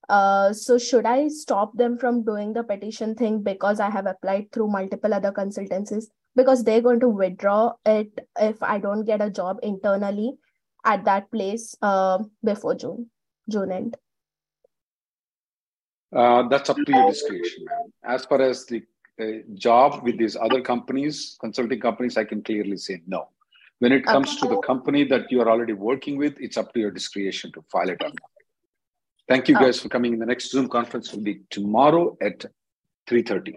Uh, 0.09 0.53
so 0.53 0.77
should 0.77 1.07
I 1.07 1.29
stop 1.29 1.77
them 1.77 1.97
from 1.97 2.25
doing 2.25 2.53
the 2.53 2.65
petition 2.65 3.15
thing 3.15 3.43
because 3.43 3.79
I 3.79 3.91
have 3.91 4.07
applied 4.07 4.51
through 4.53 4.69
multiple 4.69 5.15
other 5.15 5.31
consultancies 5.31 6.07
because 6.35 6.65
they're 6.65 6.81
going 6.81 7.01
to 7.01 7.09
withdraw 7.09 7.75
it 7.87 8.27
if 8.41 8.63
I 8.63 8.79
don't 8.79 9.05
get 9.05 9.23
a 9.23 9.31
job 9.31 9.59
internally 9.63 10.33
at 10.85 11.05
that 11.05 11.31
place 11.31 11.77
uh, 11.83 12.19
before 12.43 12.75
June, 12.75 13.11
June 13.49 13.71
end. 13.71 13.97
Uh, 16.15 16.49
that's 16.49 16.71
up 16.71 16.77
to 16.77 16.93
your 16.93 17.11
discretion, 17.11 17.65
ma'am. 17.67 17.93
As 18.05 18.25
far 18.25 18.43
as 18.43 18.67
the 18.67 18.83
uh, 19.21 19.43
job 19.55 20.03
with 20.03 20.19
these 20.19 20.37
other 20.37 20.61
companies, 20.61 21.37
consulting 21.41 21.81
companies, 21.81 22.17
I 22.17 22.25
can 22.25 22.43
clearly 22.43 22.79
say 22.79 23.03
no. 23.07 23.29
When 23.81 23.93
it 23.93 24.05
comes 24.05 24.37
to 24.37 24.47
the 24.47 24.59
company 24.59 25.05
that 25.05 25.33
you 25.33 25.41
are 25.41 25.49
already 25.49 25.73
working 25.73 26.19
with, 26.19 26.39
it's 26.39 26.59
up 26.59 26.73
to 26.75 26.81
your 26.81 26.91
discretion 26.91 27.51
to 27.53 27.63
file 27.73 27.89
it 27.89 28.03
or 28.03 28.09
not. 28.09 28.19
Thank 29.27 29.49
you 29.49 29.55
guys 29.55 29.81
for 29.81 29.89
coming. 29.89 30.19
The 30.19 30.27
next 30.27 30.51
Zoom 30.51 30.69
conference 30.69 31.13
will 31.13 31.23
be 31.23 31.41
tomorrow 31.49 32.17
at 32.21 32.45
3.30. 33.09 33.57